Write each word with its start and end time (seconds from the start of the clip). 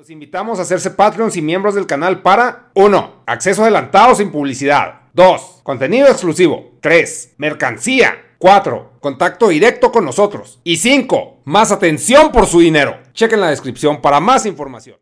Los 0.00 0.08
invitamos 0.08 0.58
a 0.58 0.62
hacerse 0.62 0.92
Patreons 0.92 1.36
y 1.36 1.42
miembros 1.42 1.74
del 1.74 1.84
canal 1.84 2.22
para 2.22 2.70
1. 2.72 3.24
Acceso 3.26 3.60
adelantado 3.60 4.14
sin 4.14 4.32
publicidad. 4.32 5.00
2. 5.12 5.60
Contenido 5.62 6.08
exclusivo. 6.08 6.70
3. 6.80 7.34
Mercancía. 7.36 8.14
4. 8.38 8.92
Contacto 8.98 9.48
directo 9.48 9.92
con 9.92 10.06
nosotros. 10.06 10.58
Y 10.64 10.78
5. 10.78 11.42
Más 11.44 11.70
atención 11.70 12.32
por 12.32 12.46
su 12.46 12.60
dinero. 12.60 12.96
Chequen 13.12 13.42
la 13.42 13.50
descripción 13.50 14.00
para 14.00 14.20
más 14.20 14.46
información. 14.46 14.96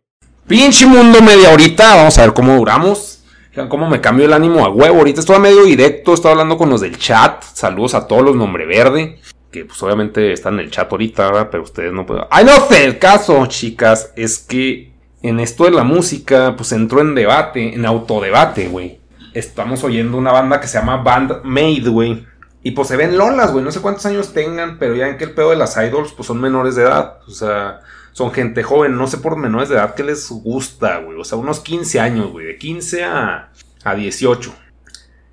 Pinche 0.48 0.84
mundo 0.84 1.22
media 1.22 1.52
horita. 1.52 1.94
Vamos 1.94 2.18
a 2.18 2.22
ver 2.22 2.34
cómo 2.34 2.56
duramos. 2.56 3.22
Vean 3.54 3.68
cómo 3.68 3.88
me 3.88 4.00
cambio 4.00 4.26
el 4.26 4.32
ánimo 4.32 4.64
a 4.64 4.68
huevo. 4.68 4.98
Ahorita 4.98 5.20
estoy 5.20 5.38
medio 5.38 5.62
directo. 5.62 6.12
Estoy 6.12 6.32
hablando 6.32 6.58
con 6.58 6.70
los 6.70 6.80
del 6.80 6.98
chat. 6.98 7.44
Saludos 7.44 7.94
a 7.94 8.08
todos 8.08 8.22
los 8.22 8.34
nombre 8.34 8.66
verde. 8.66 9.20
Que 9.52 9.64
pues 9.64 9.82
obviamente 9.82 10.32
están 10.32 10.54
en 10.54 10.60
el 10.60 10.70
chat 10.70 10.90
ahorita, 10.92 11.24
¿verdad? 11.26 11.48
pero 11.50 11.62
ustedes 11.62 11.92
no 11.92 12.04
pueden. 12.04 12.24
¡Ay, 12.30 12.44
no 12.44 12.66
sé! 12.66 12.84
El 12.84 12.98
caso, 12.98 13.46
chicas, 13.46 14.12
es 14.14 14.40
que 14.40 14.87
en 15.22 15.40
esto 15.40 15.64
de 15.64 15.72
la 15.72 15.84
música, 15.84 16.54
pues 16.56 16.72
entró 16.72 17.00
en 17.00 17.14
debate, 17.14 17.74
en 17.74 17.84
autodebate, 17.86 18.68
güey. 18.68 19.00
Estamos 19.34 19.82
oyendo 19.84 20.16
una 20.16 20.32
banda 20.32 20.60
que 20.60 20.68
se 20.68 20.78
llama 20.78 20.98
Band 20.98 21.42
Made, 21.44 21.88
güey. 21.88 22.26
Y 22.62 22.72
pues 22.72 22.88
se 22.88 22.96
ven 22.96 23.16
lolas, 23.16 23.52
güey. 23.52 23.64
No 23.64 23.72
sé 23.72 23.80
cuántos 23.80 24.06
años 24.06 24.32
tengan, 24.32 24.78
pero 24.78 24.94
ya 24.94 25.08
en 25.08 25.16
que 25.16 25.24
el 25.24 25.32
pedo 25.32 25.50
de 25.50 25.56
las 25.56 25.76
idols, 25.76 26.12
pues 26.12 26.26
son 26.26 26.40
menores 26.40 26.76
de 26.76 26.82
edad. 26.82 27.18
O 27.26 27.30
sea, 27.30 27.80
son 28.12 28.32
gente 28.32 28.62
joven. 28.62 28.96
No 28.96 29.06
sé 29.06 29.18
por 29.18 29.36
menores 29.36 29.68
de 29.68 29.76
edad 29.76 29.94
que 29.94 30.04
les 30.04 30.28
gusta, 30.28 30.98
güey. 30.98 31.18
O 31.18 31.24
sea, 31.24 31.38
unos 31.38 31.60
15 31.60 32.00
años, 32.00 32.30
güey. 32.30 32.46
De 32.46 32.56
15 32.56 33.04
a, 33.04 33.50
a 33.84 33.94
18. 33.94 34.54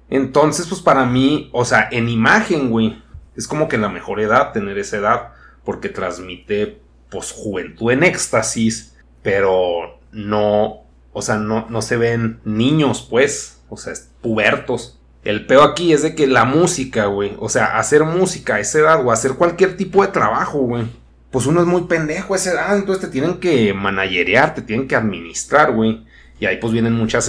Entonces, 0.10 0.68
pues 0.68 0.82
para 0.82 1.06
mí, 1.06 1.50
o 1.52 1.66
sea, 1.66 1.88
en 1.92 2.10
imagen, 2.10 2.70
güey. 2.70 3.02
Es 3.36 3.48
como 3.48 3.68
que 3.68 3.78
la 3.78 3.90
mejor 3.90 4.20
edad 4.20 4.52
tener 4.52 4.78
esa 4.78 4.98
edad. 4.98 5.30
Porque 5.64 5.90
transmite, 5.90 6.80
pues, 7.10 7.32
juventud 7.32 7.92
en 7.92 8.04
éxtasis 8.04 8.95
pero 9.26 9.98
no, 10.12 10.84
o 11.12 11.22
sea, 11.24 11.38
no, 11.38 11.66
no 11.68 11.82
se 11.82 11.98
ven 11.98 12.42
niños, 12.46 13.08
pues, 13.10 13.60
o 13.70 13.76
sea, 13.76 13.94
pubertos. 14.22 15.00
El 15.24 15.48
peo 15.48 15.64
aquí 15.64 15.94
es 15.94 16.04
de 16.04 16.14
que 16.14 16.28
la 16.28 16.46
música, 16.46 17.08
güey, 17.08 17.36
o 17.40 17.50
sea, 17.50 17.80
hacer 17.80 18.04
música 18.04 18.56
a 18.56 18.60
esa 18.60 18.78
edad 18.78 19.04
o 19.04 19.12
hacer 19.12 19.32
cualquier 19.32 19.78
tipo 19.78 20.04
de 20.04 20.10
trabajo, 20.10 20.60
güey, 20.60 20.86
pues 21.32 21.48
uno 21.48 21.62
es 21.62 21.66
muy 21.66 21.86
pendejo 21.86 22.36
a 22.36 22.38
esa 22.38 22.52
edad, 22.52 22.78
entonces 22.78 23.04
te 23.04 23.12
tienen 23.12 23.40
que 23.40 23.74
managerear, 23.74 24.54
te 24.54 24.62
tienen 24.62 24.88
que 24.88 24.96
administrar, 24.96 25.74
güey. 25.74 26.06
Y 26.40 26.46
ahí 26.46 26.58
pues 26.58 26.72
vienen 26.72 26.94
muchas 26.94 27.28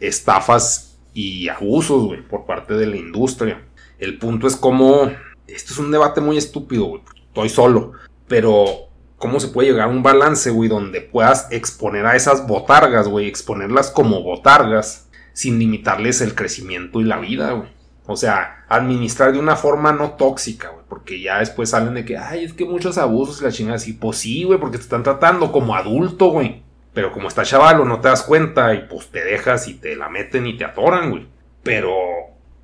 estafas 0.00 0.96
y 1.12 1.50
abusos, 1.50 2.04
güey, 2.04 2.22
por 2.22 2.46
parte 2.46 2.72
de 2.72 2.86
la 2.86 2.96
industria. 2.96 3.62
El 3.98 4.16
punto 4.16 4.46
es 4.46 4.56
como, 4.56 5.12
esto 5.46 5.74
es 5.74 5.78
un 5.78 5.90
debate 5.90 6.22
muy 6.22 6.38
estúpido, 6.38 6.86
güey, 6.86 7.02
estoy 7.26 7.50
solo, 7.50 7.92
pero 8.26 8.87
cómo 9.18 9.40
se 9.40 9.48
puede 9.48 9.68
llegar 9.68 9.88
a 9.88 9.92
un 9.92 10.02
balance, 10.02 10.50
güey, 10.50 10.68
donde 10.68 11.00
puedas 11.00 11.48
exponer 11.50 12.06
a 12.06 12.16
esas 12.16 12.46
botargas, 12.46 13.08
güey, 13.08 13.26
exponerlas 13.26 13.90
como 13.90 14.22
botargas, 14.22 15.08
sin 15.32 15.58
limitarles 15.58 16.20
el 16.20 16.34
crecimiento 16.34 17.00
y 17.00 17.04
la 17.04 17.18
vida, 17.18 17.52
güey. 17.52 17.68
O 18.06 18.16
sea, 18.16 18.64
administrar 18.68 19.32
de 19.32 19.38
una 19.38 19.56
forma 19.56 19.92
no 19.92 20.12
tóxica, 20.12 20.70
güey, 20.70 20.84
porque 20.88 21.20
ya 21.20 21.40
después 21.40 21.70
salen 21.70 21.94
de 21.94 22.04
que, 22.04 22.16
ay, 22.16 22.44
es 22.44 22.54
que 22.54 22.64
muchos 22.64 22.96
abusos 22.96 23.40
y 23.40 23.44
la 23.44 23.52
chingada 23.52 23.76
así, 23.76 23.92
pues 23.92 24.18
sí, 24.18 24.44
güey, 24.44 24.58
porque 24.58 24.78
te 24.78 24.84
están 24.84 25.02
tratando 25.02 25.52
como 25.52 25.74
adulto, 25.74 26.28
güey. 26.30 26.62
Pero 26.94 27.12
como 27.12 27.28
está 27.28 27.44
chavalo, 27.44 27.84
no 27.84 28.00
te 28.00 28.08
das 28.08 28.22
cuenta 28.22 28.74
y 28.74 28.86
pues 28.88 29.08
te 29.08 29.22
dejas 29.22 29.68
y 29.68 29.74
te 29.74 29.94
la 29.94 30.08
meten 30.08 30.46
y 30.46 30.56
te 30.56 30.64
atoran, 30.64 31.10
güey. 31.10 31.28
Pero, 31.62 31.92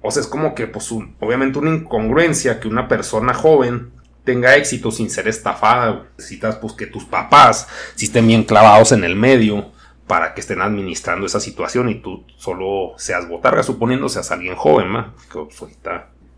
o 0.01 0.11
sea, 0.11 0.23
es 0.23 0.27
como 0.27 0.55
que, 0.55 0.67
pues, 0.67 0.91
obviamente 1.21 1.59
una 1.59 1.75
incongruencia 1.75 2.59
que 2.59 2.69
una 2.69 2.89
persona 2.89 3.35
joven 3.35 3.93
tenga 4.25 4.57
éxito 4.57 4.91
sin 4.91 5.11
ser 5.11 5.29
estafada. 5.29 6.07
Necesitas 6.17 6.57
pues 6.57 6.73
que 6.73 6.87
tus 6.87 7.05
papás 7.05 7.69
si 7.95 8.07
estén 8.07 8.27
bien 8.27 8.45
clavados 8.45 8.93
en 8.93 9.05
el 9.05 9.17
medio 9.17 9.73
para 10.07 10.35
que 10.35 10.41
estén 10.41 10.61
administrando 10.61 11.27
esa 11.27 11.41
situación 11.41 11.89
y 11.89 11.97
tú 11.97 12.25
solo 12.37 12.95
seas 12.99 13.29
botarga, 13.29 13.63
suponiendo 13.63 14.09
seas 14.09 14.31
alguien 14.31 14.57
joven. 14.57 15.13
Pues, 15.33 15.79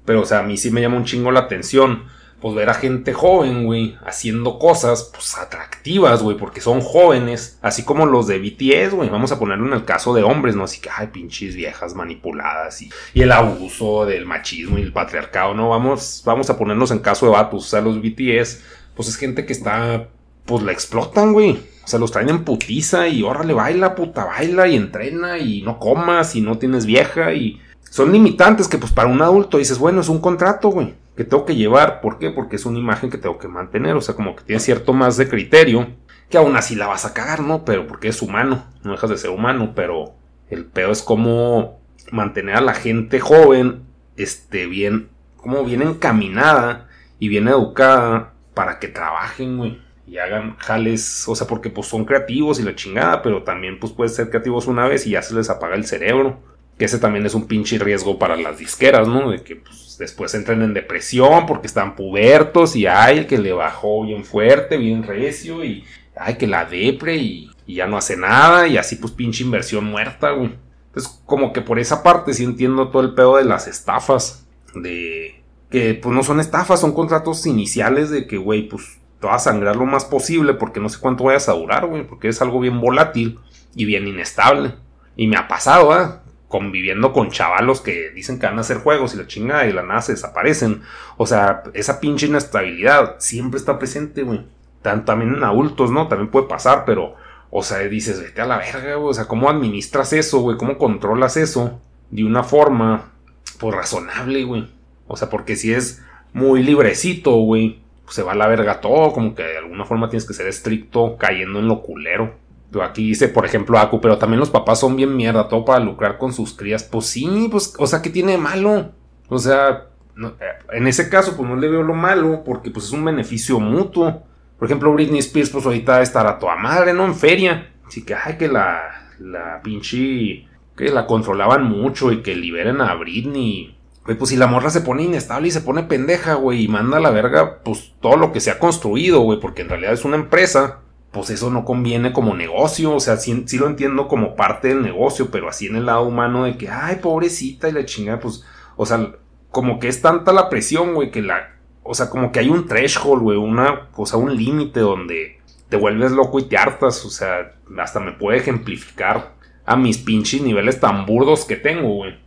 Pero, 0.04 0.20
o 0.20 0.24
sea, 0.24 0.40
a 0.40 0.42
mí 0.42 0.56
sí 0.56 0.70
me 0.70 0.80
llama 0.80 0.96
un 0.96 1.04
chingo 1.04 1.30
la 1.32 1.40
atención 1.40 2.04
pues 2.46 2.54
ver 2.54 2.70
a 2.70 2.74
gente 2.74 3.12
joven, 3.12 3.64
güey, 3.64 3.98
haciendo 4.06 4.60
cosas, 4.60 5.10
pues 5.12 5.36
atractivas, 5.36 6.22
güey, 6.22 6.36
porque 6.36 6.60
son 6.60 6.80
jóvenes, 6.80 7.58
así 7.60 7.82
como 7.82 8.06
los 8.06 8.28
de 8.28 8.38
BTS, 8.38 8.94
güey, 8.94 9.08
vamos 9.08 9.32
a 9.32 9.38
ponerlo 9.40 9.66
en 9.66 9.72
el 9.72 9.84
caso 9.84 10.14
de 10.14 10.22
hombres, 10.22 10.54
¿no? 10.54 10.62
Así 10.62 10.80
que, 10.80 10.88
ay, 10.96 11.08
pinches 11.08 11.56
viejas 11.56 11.96
manipuladas 11.96 12.82
y, 12.82 12.90
el 13.14 13.32
abuso 13.32 14.06
del 14.06 14.26
machismo 14.26 14.78
y 14.78 14.82
el 14.82 14.92
patriarcado, 14.92 15.54
¿no? 15.54 15.70
Vamos, 15.70 16.22
vamos 16.24 16.48
a 16.48 16.56
ponernos 16.56 16.92
en 16.92 17.00
caso 17.00 17.26
de 17.26 17.32
vatos, 17.32 17.64
o 17.64 17.68
sea, 17.68 17.80
los 17.80 18.00
BTS, 18.00 18.62
pues 18.94 19.08
es 19.08 19.16
gente 19.16 19.44
que 19.44 19.52
está, 19.52 20.06
pues 20.44 20.62
la 20.62 20.70
explotan, 20.70 21.32
güey. 21.32 21.58
O 21.82 21.88
sea, 21.88 21.98
los 21.98 22.12
traen 22.12 22.28
en 22.28 22.44
putiza 22.44 23.08
y 23.08 23.24
órale, 23.24 23.54
baila, 23.54 23.96
puta, 23.96 24.24
baila 24.24 24.68
y 24.68 24.76
entrena 24.76 25.38
y 25.38 25.62
no 25.62 25.80
comas 25.80 26.36
y 26.36 26.42
no 26.42 26.58
tienes 26.58 26.86
vieja 26.86 27.32
y 27.32 27.60
son 27.90 28.12
limitantes 28.12 28.68
que 28.68 28.78
pues 28.78 28.92
para 28.92 29.08
un 29.08 29.20
adulto 29.20 29.58
dices, 29.58 29.80
bueno, 29.80 30.00
es 30.00 30.08
un 30.08 30.20
contrato, 30.20 30.68
güey 30.68 30.94
que 31.16 31.24
tengo 31.24 31.46
que 31.46 31.56
llevar. 31.56 32.00
¿Por 32.00 32.18
qué? 32.18 32.30
Porque 32.30 32.56
es 32.56 32.66
una 32.66 32.78
imagen 32.78 33.10
que 33.10 33.18
tengo 33.18 33.38
que 33.38 33.48
mantener. 33.48 33.96
O 33.96 34.00
sea, 34.00 34.14
como 34.14 34.36
que 34.36 34.44
tiene 34.44 34.60
cierto 34.60 34.92
más 34.92 35.16
de 35.16 35.28
criterio. 35.28 35.88
Que 36.28 36.38
aún 36.38 36.56
así 36.56 36.74
la 36.74 36.86
vas 36.86 37.04
a 37.04 37.14
cagar, 37.14 37.40
¿no? 37.40 37.64
Pero 37.64 37.86
porque 37.86 38.08
es 38.08 38.20
humano. 38.20 38.66
No 38.84 38.92
dejas 38.92 39.10
de 39.10 39.16
ser 39.16 39.30
humano. 39.30 39.72
Pero 39.74 40.14
el 40.50 40.66
peor 40.66 40.90
es 40.90 41.02
como 41.02 41.80
mantener 42.12 42.56
a 42.56 42.60
la 42.60 42.74
gente 42.74 43.18
joven. 43.18 43.84
Este, 44.16 44.66
bien. 44.66 45.08
Como 45.36 45.64
bien 45.64 45.82
encaminada. 45.82 46.88
Y 47.18 47.28
bien 47.28 47.48
educada. 47.48 48.34
Para 48.52 48.78
que 48.78 48.88
trabajen, 48.88 49.56
güey. 49.56 49.80
Y 50.06 50.18
hagan 50.18 50.56
jales. 50.58 51.26
O 51.28 51.34
sea, 51.34 51.46
porque 51.46 51.70
pues 51.70 51.86
son 51.86 52.04
creativos 52.04 52.60
y 52.60 52.62
la 52.62 52.74
chingada. 52.74 53.22
Pero 53.22 53.42
también 53.42 53.80
pues 53.80 53.92
pueden 53.92 54.12
ser 54.12 54.28
creativos 54.28 54.66
una 54.66 54.86
vez 54.86 55.06
y 55.06 55.10
ya 55.10 55.22
se 55.22 55.34
les 55.34 55.48
apaga 55.48 55.76
el 55.76 55.86
cerebro. 55.86 56.40
Que 56.78 56.84
ese 56.84 56.98
también 56.98 57.24
es 57.24 57.34
un 57.34 57.46
pinche 57.46 57.78
riesgo 57.78 58.18
para 58.18 58.36
las 58.36 58.58
disqueras, 58.58 59.08
¿no? 59.08 59.30
De 59.30 59.42
que 59.42 59.56
pues 59.56 59.96
después 59.98 60.34
entran 60.34 60.62
en 60.62 60.74
depresión 60.74 61.46
porque 61.46 61.66
están 61.66 61.96
pubertos 61.96 62.76
y 62.76 62.86
hay 62.86 63.18
el 63.18 63.26
que 63.26 63.38
le 63.38 63.52
bajó 63.52 64.04
bien 64.04 64.24
fuerte, 64.24 64.76
bien 64.76 65.02
recio 65.02 65.64
y 65.64 65.84
hay 66.16 66.36
que 66.36 66.46
la 66.46 66.64
depre 66.64 67.16
y, 67.16 67.50
ya 67.66 67.88
no 67.88 67.96
hace 67.96 68.16
nada 68.16 68.68
y 68.68 68.76
así 68.76 68.94
pues 68.94 69.12
pinche 69.12 69.42
inversión 69.42 69.84
muerta, 69.84 70.30
güey. 70.30 70.54
Entonces 70.88 71.20
como 71.26 71.52
que 71.52 71.62
por 71.62 71.80
esa 71.80 72.02
parte 72.04 72.32
sí 72.32 72.44
entiendo 72.44 72.90
todo 72.90 73.02
el 73.02 73.14
pedo 73.14 73.38
de 73.38 73.44
las 73.44 73.66
estafas, 73.66 74.46
de 74.74 75.42
que 75.70 75.94
pues 75.94 76.14
no 76.14 76.22
son 76.22 76.38
estafas, 76.38 76.80
son 76.80 76.92
contratos 76.92 77.44
iniciales 77.46 78.10
de 78.10 78.26
que, 78.26 78.36
güey, 78.36 78.68
pues 78.68 78.98
te 79.20 79.26
vas 79.26 79.46
a 79.46 79.50
sangrar 79.50 79.76
lo 79.76 79.84
más 79.84 80.04
posible 80.04 80.54
porque 80.54 80.78
no 80.78 80.88
sé 80.88 81.00
cuánto 81.00 81.24
vayas 81.24 81.48
a 81.48 81.54
durar, 81.54 81.86
güey, 81.86 82.06
porque 82.06 82.28
es 82.28 82.40
algo 82.40 82.60
bien 82.60 82.80
volátil 82.80 83.40
y 83.74 83.84
bien 83.84 84.06
inestable. 84.06 84.74
Y 85.16 85.26
me 85.26 85.36
ha 85.36 85.48
pasado, 85.48 85.98
¿eh? 86.00 86.08
Conviviendo 86.48 87.12
con 87.12 87.30
chavalos 87.30 87.80
que 87.80 88.10
dicen 88.10 88.38
que 88.38 88.46
van 88.46 88.58
a 88.58 88.60
hacer 88.60 88.78
juegos 88.78 89.14
y 89.14 89.18
la 89.18 89.26
chingada 89.26 89.66
y 89.66 89.72
la 89.72 89.82
nada 89.82 90.02
se 90.02 90.12
desaparecen. 90.12 90.82
O 91.16 91.26
sea, 91.26 91.64
esa 91.74 92.00
pinche 92.00 92.26
inestabilidad 92.26 93.16
siempre 93.18 93.58
está 93.58 93.78
presente, 93.78 94.22
güey. 94.22 94.46
también 94.82 95.34
en 95.34 95.44
adultos, 95.44 95.90
¿no? 95.90 96.06
También 96.08 96.30
puede 96.30 96.46
pasar, 96.46 96.84
pero, 96.84 97.16
o 97.50 97.62
sea, 97.62 97.78
dices, 97.78 98.20
vete 98.20 98.40
a 98.40 98.46
la 98.46 98.58
verga, 98.58 98.94
güey. 98.94 99.10
O 99.10 99.14
sea, 99.14 99.26
¿cómo 99.26 99.50
administras 99.50 100.12
eso, 100.12 100.40
güey? 100.40 100.56
¿Cómo 100.56 100.78
controlas 100.78 101.36
eso? 101.36 101.80
De 102.10 102.24
una 102.24 102.44
forma, 102.44 103.12
pues 103.58 103.74
razonable, 103.74 104.44
güey. 104.44 104.70
O 105.08 105.16
sea, 105.16 105.28
porque 105.28 105.56
si 105.56 105.72
es 105.72 106.02
muy 106.32 106.62
librecito, 106.62 107.32
güey, 107.32 107.80
pues 108.04 108.14
se 108.14 108.22
va 108.22 108.32
a 108.32 108.36
la 108.36 108.46
verga 108.46 108.80
todo. 108.80 109.12
Como 109.12 109.34
que 109.34 109.42
de 109.42 109.58
alguna 109.58 109.84
forma 109.84 110.08
tienes 110.08 110.26
que 110.26 110.34
ser 110.34 110.46
estricto, 110.46 111.16
cayendo 111.16 111.58
en 111.58 111.66
lo 111.66 111.82
culero. 111.82 112.45
Aquí 112.82 113.08
dice, 113.08 113.28
por 113.28 113.44
ejemplo, 113.44 113.78
Aku, 113.78 114.00
pero 114.00 114.18
también 114.18 114.40
los 114.40 114.50
papás 114.50 114.80
son 114.80 114.96
bien 114.96 115.16
mierda, 115.16 115.48
todo 115.48 115.64
para 115.64 115.84
lucrar 115.84 116.18
con 116.18 116.32
sus 116.32 116.52
crías. 116.52 116.82
Pues 116.82 117.06
sí, 117.06 117.48
pues, 117.50 117.74
o 117.78 117.86
sea, 117.86 118.02
¿qué 118.02 118.10
tiene 118.10 118.32
de 118.32 118.38
malo? 118.38 118.92
O 119.28 119.38
sea, 119.38 119.86
eh, 120.16 120.32
en 120.72 120.86
ese 120.86 121.08
caso, 121.08 121.36
pues 121.36 121.48
no 121.48 121.56
le 121.56 121.68
veo 121.68 121.82
lo 121.82 121.94
malo, 121.94 122.42
porque 122.44 122.70
pues 122.70 122.86
es 122.86 122.92
un 122.92 123.04
beneficio 123.04 123.60
mutuo. 123.60 124.22
Por 124.58 124.66
ejemplo, 124.66 124.92
Britney 124.92 125.18
Spears, 125.18 125.50
pues 125.50 125.66
ahorita 125.66 126.00
estará 126.00 126.38
toda 126.38 126.56
madre, 126.56 126.92
¿no? 126.92 127.04
En 127.04 127.14
feria. 127.14 127.72
Así 127.86 128.04
que, 128.04 128.14
ay, 128.14 128.36
que 128.36 128.48
la, 128.48 129.10
la 129.18 129.60
pinche, 129.62 130.46
que 130.76 130.88
la 130.90 131.06
controlaban 131.06 131.64
mucho 131.64 132.10
y 132.12 132.22
que 132.22 132.34
liberen 132.34 132.80
a 132.80 132.94
Britney. 132.94 133.76
pues 134.04 134.30
si 134.30 134.36
la 134.36 134.46
morra 134.46 134.70
se 134.70 134.80
pone 134.80 135.02
inestable 135.02 135.48
y 135.48 135.50
se 135.50 135.60
pone 135.60 135.82
pendeja, 135.82 136.34
güey, 136.34 136.64
y 136.64 136.68
manda 136.68 136.96
a 136.96 137.00
la 137.00 137.10
verga, 137.10 137.60
pues 137.62 137.92
todo 138.00 138.16
lo 138.16 138.32
que 138.32 138.40
se 138.40 138.50
ha 138.50 138.58
construido, 138.58 139.20
güey, 139.20 139.40
porque 139.40 139.62
en 139.62 139.68
realidad 139.68 139.92
es 139.92 140.04
una 140.04 140.16
empresa 140.16 140.80
pues 141.12 141.30
eso 141.30 141.50
no 141.50 141.64
conviene 141.64 142.12
como 142.12 142.34
negocio, 142.34 142.94
o 142.94 143.00
sea, 143.00 143.16
sí, 143.16 143.46
lo 143.58 143.66
entiendo 143.66 144.08
como 144.08 144.36
parte 144.36 144.68
del 144.68 144.82
negocio, 144.82 145.30
pero 145.30 145.48
así 145.48 145.66
en 145.66 145.76
el 145.76 145.86
lado 145.86 146.02
humano 146.02 146.44
de 146.44 146.58
que, 146.58 146.68
ay, 146.68 146.96
pobrecita 146.96 147.68
y 147.68 147.72
la 147.72 147.84
chingada, 147.84 148.20
pues, 148.20 148.44
o 148.76 148.84
sea, 148.84 149.12
como 149.50 149.78
que 149.78 149.88
es 149.88 150.02
tanta 150.02 150.32
la 150.32 150.50
presión, 150.50 150.94
güey, 150.94 151.10
que 151.10 151.22
la, 151.22 151.54
o 151.82 151.94
sea, 151.94 152.10
como 152.10 152.32
que 152.32 152.40
hay 152.40 152.50
un 152.50 152.66
threshold, 152.66 153.22
güey, 153.22 153.38
una, 153.38 153.88
o 153.94 154.04
sea, 154.04 154.18
un 154.18 154.36
límite 154.36 154.80
donde 154.80 155.40
te 155.68 155.76
vuelves 155.76 156.12
loco 156.12 156.38
y 156.38 156.44
te 156.44 156.58
hartas, 156.58 157.04
o 157.04 157.10
sea, 157.10 157.54
hasta 157.78 158.00
me 158.00 158.12
puede 158.12 158.38
ejemplificar 158.38 159.34
a 159.64 159.76
mis 159.76 159.98
pinches 159.98 160.42
niveles 160.42 160.80
tan 160.80 161.06
burdos 161.06 161.44
que 161.44 161.56
tengo, 161.56 161.88
güey. 161.88 162.18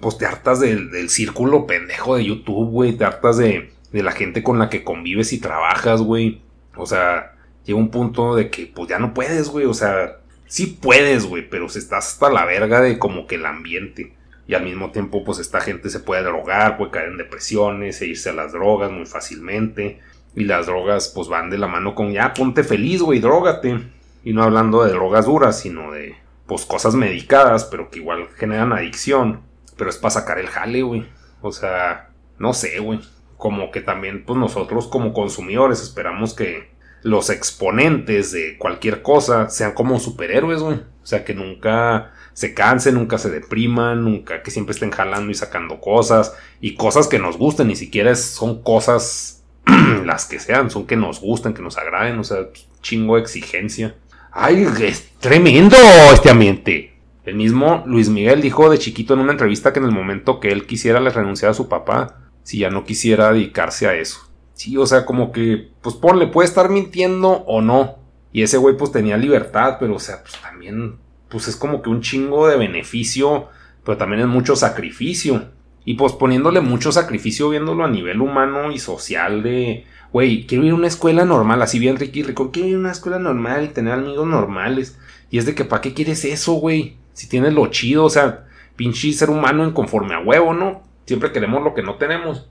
Pues 0.00 0.18
te 0.18 0.26
hartas 0.26 0.60
del, 0.60 0.90
del 0.90 1.08
círculo 1.08 1.66
pendejo 1.66 2.16
de 2.16 2.24
YouTube, 2.24 2.70
güey, 2.70 2.92
te 2.96 3.04
hartas 3.04 3.38
de, 3.38 3.72
de 3.92 4.02
la 4.02 4.12
gente 4.12 4.42
con 4.42 4.58
la 4.58 4.68
que 4.68 4.84
convives 4.84 5.32
y 5.32 5.40
trabajas, 5.40 6.02
güey. 6.02 6.42
O 6.76 6.86
sea, 6.86 7.35
llega 7.66 7.78
un 7.78 7.90
punto 7.90 8.34
de 8.34 8.50
que 8.50 8.66
pues 8.66 8.88
ya 8.88 8.98
no 8.98 9.12
puedes, 9.12 9.48
güey, 9.50 9.66
o 9.66 9.74
sea, 9.74 10.20
sí 10.46 10.78
puedes, 10.80 11.26
güey, 11.26 11.48
pero 11.48 11.68
se 11.68 11.80
estás 11.80 12.06
hasta 12.12 12.30
la 12.30 12.44
verga 12.44 12.80
de 12.80 12.98
como 12.98 13.26
que 13.26 13.34
el 13.34 13.46
ambiente. 13.46 14.14
Y 14.48 14.54
al 14.54 14.62
mismo 14.62 14.92
tiempo, 14.92 15.24
pues 15.24 15.40
esta 15.40 15.60
gente 15.60 15.90
se 15.90 16.00
puede 16.00 16.22
drogar, 16.22 16.76
puede 16.76 16.92
caer 16.92 17.08
en 17.08 17.16
depresiones, 17.16 18.00
e 18.00 18.06
irse 18.06 18.30
a 18.30 18.32
las 18.32 18.52
drogas 18.52 18.92
muy 18.92 19.04
fácilmente. 19.04 20.00
Y 20.36 20.44
las 20.44 20.66
drogas, 20.66 21.10
pues 21.14 21.28
van 21.28 21.50
de 21.50 21.58
la 21.58 21.66
mano 21.66 21.94
con 21.94 22.12
ya, 22.12 22.32
ponte 22.32 22.62
feliz, 22.62 23.02
güey, 23.02 23.18
drógate. 23.18 23.80
Y 24.22 24.32
no 24.32 24.44
hablando 24.44 24.84
de 24.84 24.92
drogas 24.92 25.26
duras, 25.26 25.58
sino 25.58 25.90
de, 25.90 26.14
pues 26.46 26.64
cosas 26.64 26.94
medicadas, 26.94 27.64
pero 27.64 27.90
que 27.90 27.98
igual 27.98 28.28
generan 28.36 28.72
adicción. 28.72 29.40
Pero 29.76 29.90
es 29.90 29.96
para 29.96 30.12
sacar 30.12 30.38
el 30.38 30.46
jale, 30.46 30.82
güey. 30.82 31.06
O 31.42 31.50
sea, 31.50 32.10
no 32.38 32.52
sé, 32.52 32.78
güey. 32.78 33.00
Como 33.36 33.72
que 33.72 33.80
también, 33.80 34.24
pues 34.24 34.38
nosotros 34.38 34.86
como 34.86 35.12
consumidores 35.12 35.82
esperamos 35.82 36.34
que, 36.34 36.70
los 37.06 37.30
exponentes 37.30 38.32
de 38.32 38.58
cualquier 38.58 39.00
cosa 39.00 39.48
sean 39.48 39.72
como 39.72 40.00
superhéroes, 40.00 40.60
güey. 40.60 40.76
O 40.76 41.06
sea, 41.06 41.24
que 41.24 41.34
nunca 41.34 42.12
se 42.32 42.52
cansen, 42.52 42.94
nunca 42.94 43.16
se 43.16 43.30
depriman, 43.30 44.02
nunca 44.02 44.42
que 44.42 44.50
siempre 44.50 44.72
estén 44.72 44.90
jalando 44.90 45.30
y 45.30 45.34
sacando 45.34 45.80
cosas 45.80 46.34
y 46.60 46.74
cosas 46.74 47.06
que 47.06 47.20
nos 47.20 47.38
gusten, 47.38 47.68
ni 47.68 47.76
siquiera 47.76 48.14
son 48.16 48.60
cosas 48.60 49.44
las 50.04 50.26
que 50.26 50.40
sean, 50.40 50.68
son 50.68 50.84
que 50.88 50.96
nos 50.96 51.20
gusten, 51.20 51.54
que 51.54 51.62
nos 51.62 51.78
agraden, 51.78 52.18
o 52.18 52.24
sea, 52.24 52.38
chingo 52.82 53.14
de 53.14 53.22
exigencia. 53.22 53.94
Ay, 54.32 54.66
es 54.80 55.08
tremendo 55.20 55.76
este 56.12 56.30
ambiente. 56.30 56.96
El 57.24 57.36
mismo 57.36 57.84
Luis 57.86 58.08
Miguel 58.08 58.42
dijo 58.42 58.68
de 58.68 58.78
chiquito 58.78 59.14
en 59.14 59.20
una 59.20 59.32
entrevista 59.32 59.72
que 59.72 59.78
en 59.78 59.86
el 59.86 59.92
momento 59.92 60.40
que 60.40 60.50
él 60.50 60.66
quisiera 60.66 60.98
le 60.98 61.10
renunciar 61.10 61.52
a 61.52 61.54
su 61.54 61.68
papá 61.68 62.18
si 62.42 62.58
ya 62.58 62.70
no 62.70 62.84
quisiera 62.84 63.32
dedicarse 63.32 63.86
a 63.86 63.94
eso. 63.94 64.28
Sí, 64.56 64.74
o 64.78 64.86
sea, 64.86 65.04
como 65.04 65.32
que, 65.32 65.68
pues 65.82 65.96
ponle, 65.96 66.28
puede 66.28 66.48
estar 66.48 66.70
mintiendo 66.70 67.28
o 67.28 67.60
no. 67.60 67.96
Y 68.32 68.42
ese 68.42 68.56
güey 68.56 68.74
pues 68.74 68.90
tenía 68.90 69.18
libertad, 69.18 69.76
pero 69.78 69.96
o 69.96 69.98
sea, 69.98 70.22
pues 70.22 70.40
también, 70.40 70.96
pues 71.28 71.46
es 71.46 71.56
como 71.56 71.82
que 71.82 71.90
un 71.90 72.00
chingo 72.00 72.48
de 72.48 72.56
beneficio, 72.56 73.48
pero 73.84 73.98
también 73.98 74.22
es 74.22 74.28
mucho 74.28 74.56
sacrificio. 74.56 75.50
Y 75.84 75.94
pues 75.94 76.14
poniéndole 76.14 76.62
mucho 76.62 76.90
sacrificio 76.90 77.50
viéndolo 77.50 77.84
a 77.84 77.90
nivel 77.90 78.22
humano 78.22 78.72
y 78.72 78.78
social 78.78 79.42
de, 79.42 79.84
güey, 80.10 80.46
quiero 80.46 80.64
ir 80.64 80.72
a 80.72 80.76
una 80.76 80.88
escuela 80.88 81.26
normal, 81.26 81.60
así 81.60 81.78
bien 81.78 81.96
Ricky 81.96 82.22
Rico, 82.22 82.50
quiero 82.50 82.68
ir 82.70 82.76
a 82.76 82.78
una 82.78 82.92
escuela 82.92 83.18
normal 83.18 83.64
y 83.64 83.68
tener 83.68 83.92
amigos 83.92 84.26
normales. 84.26 84.98
Y 85.30 85.36
es 85.36 85.44
de 85.44 85.54
que, 85.54 85.66
¿para 85.66 85.82
qué 85.82 85.92
quieres 85.92 86.24
eso, 86.24 86.54
güey? 86.54 86.96
Si 87.12 87.28
tienes 87.28 87.52
lo 87.52 87.66
chido, 87.66 88.06
o 88.06 88.10
sea, 88.10 88.46
pinche 88.74 89.12
ser 89.12 89.28
humano 89.28 89.64
en 89.64 89.72
conforme 89.72 90.14
a 90.14 90.20
huevo, 90.20 90.54
¿no? 90.54 90.82
Siempre 91.04 91.30
queremos 91.30 91.62
lo 91.62 91.74
que 91.74 91.82
no 91.82 91.96
tenemos. 91.96 92.48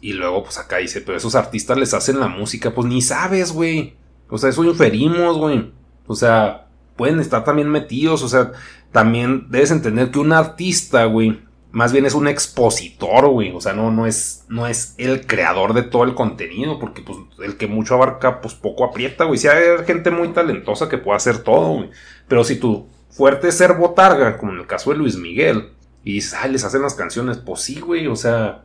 Y 0.00 0.12
luego, 0.12 0.44
pues 0.44 0.58
acá 0.58 0.76
dice, 0.76 1.00
pero 1.00 1.18
esos 1.18 1.34
artistas 1.34 1.76
les 1.76 1.94
hacen 1.94 2.20
la 2.20 2.28
música, 2.28 2.74
pues 2.74 2.86
ni 2.86 3.02
sabes, 3.02 3.52
güey. 3.52 3.96
O 4.28 4.38
sea, 4.38 4.50
eso 4.50 4.64
inferimos, 4.64 5.36
güey. 5.38 5.72
O 6.06 6.14
sea, 6.14 6.68
pueden 6.96 7.20
estar 7.20 7.44
también 7.44 7.68
metidos, 7.68 8.22
o 8.22 8.28
sea, 8.28 8.52
también 8.92 9.46
debes 9.50 9.70
entender 9.70 10.10
que 10.10 10.18
un 10.18 10.32
artista, 10.32 11.04
güey, 11.04 11.40
más 11.70 11.92
bien 11.92 12.06
es 12.06 12.14
un 12.14 12.28
expositor, 12.28 13.28
güey. 13.28 13.52
O 13.54 13.60
sea, 13.60 13.72
no, 13.72 13.90
no, 13.90 14.06
es, 14.06 14.44
no 14.48 14.66
es 14.66 14.94
el 14.98 15.26
creador 15.26 15.74
de 15.74 15.82
todo 15.82 16.04
el 16.04 16.14
contenido, 16.14 16.78
porque 16.78 17.02
pues 17.02 17.18
el 17.42 17.56
que 17.56 17.66
mucho 17.66 17.94
abarca, 17.94 18.40
pues 18.40 18.54
poco 18.54 18.84
aprieta, 18.84 19.24
güey. 19.24 19.38
Si 19.38 19.48
hay 19.48 19.84
gente 19.86 20.10
muy 20.10 20.28
talentosa 20.28 20.88
que 20.88 20.98
puede 20.98 21.16
hacer 21.16 21.38
todo, 21.38 21.74
güey. 21.74 21.90
Pero 22.26 22.44
si 22.44 22.56
tu 22.56 22.88
fuerte 23.10 23.48
es 23.48 23.56
ser 23.56 23.74
botarga, 23.74 24.38
como 24.38 24.52
en 24.52 24.58
el 24.58 24.66
caso 24.66 24.90
de 24.90 24.96
Luis 24.96 25.16
Miguel, 25.16 25.70
y 26.04 26.14
dices, 26.14 26.34
ay, 26.40 26.52
les 26.52 26.64
hacen 26.64 26.82
las 26.82 26.94
canciones, 26.94 27.38
pues 27.38 27.60
sí, 27.60 27.80
güey, 27.80 28.06
o 28.06 28.16
sea, 28.16 28.64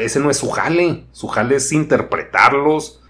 ese 0.00 0.20
no 0.20 0.30
es 0.30 0.38
su 0.38 0.50
jale. 0.50 1.04
Su 1.12 1.28
jale 1.28 1.56
es 1.56 1.72
interpretarlos, 1.72 3.02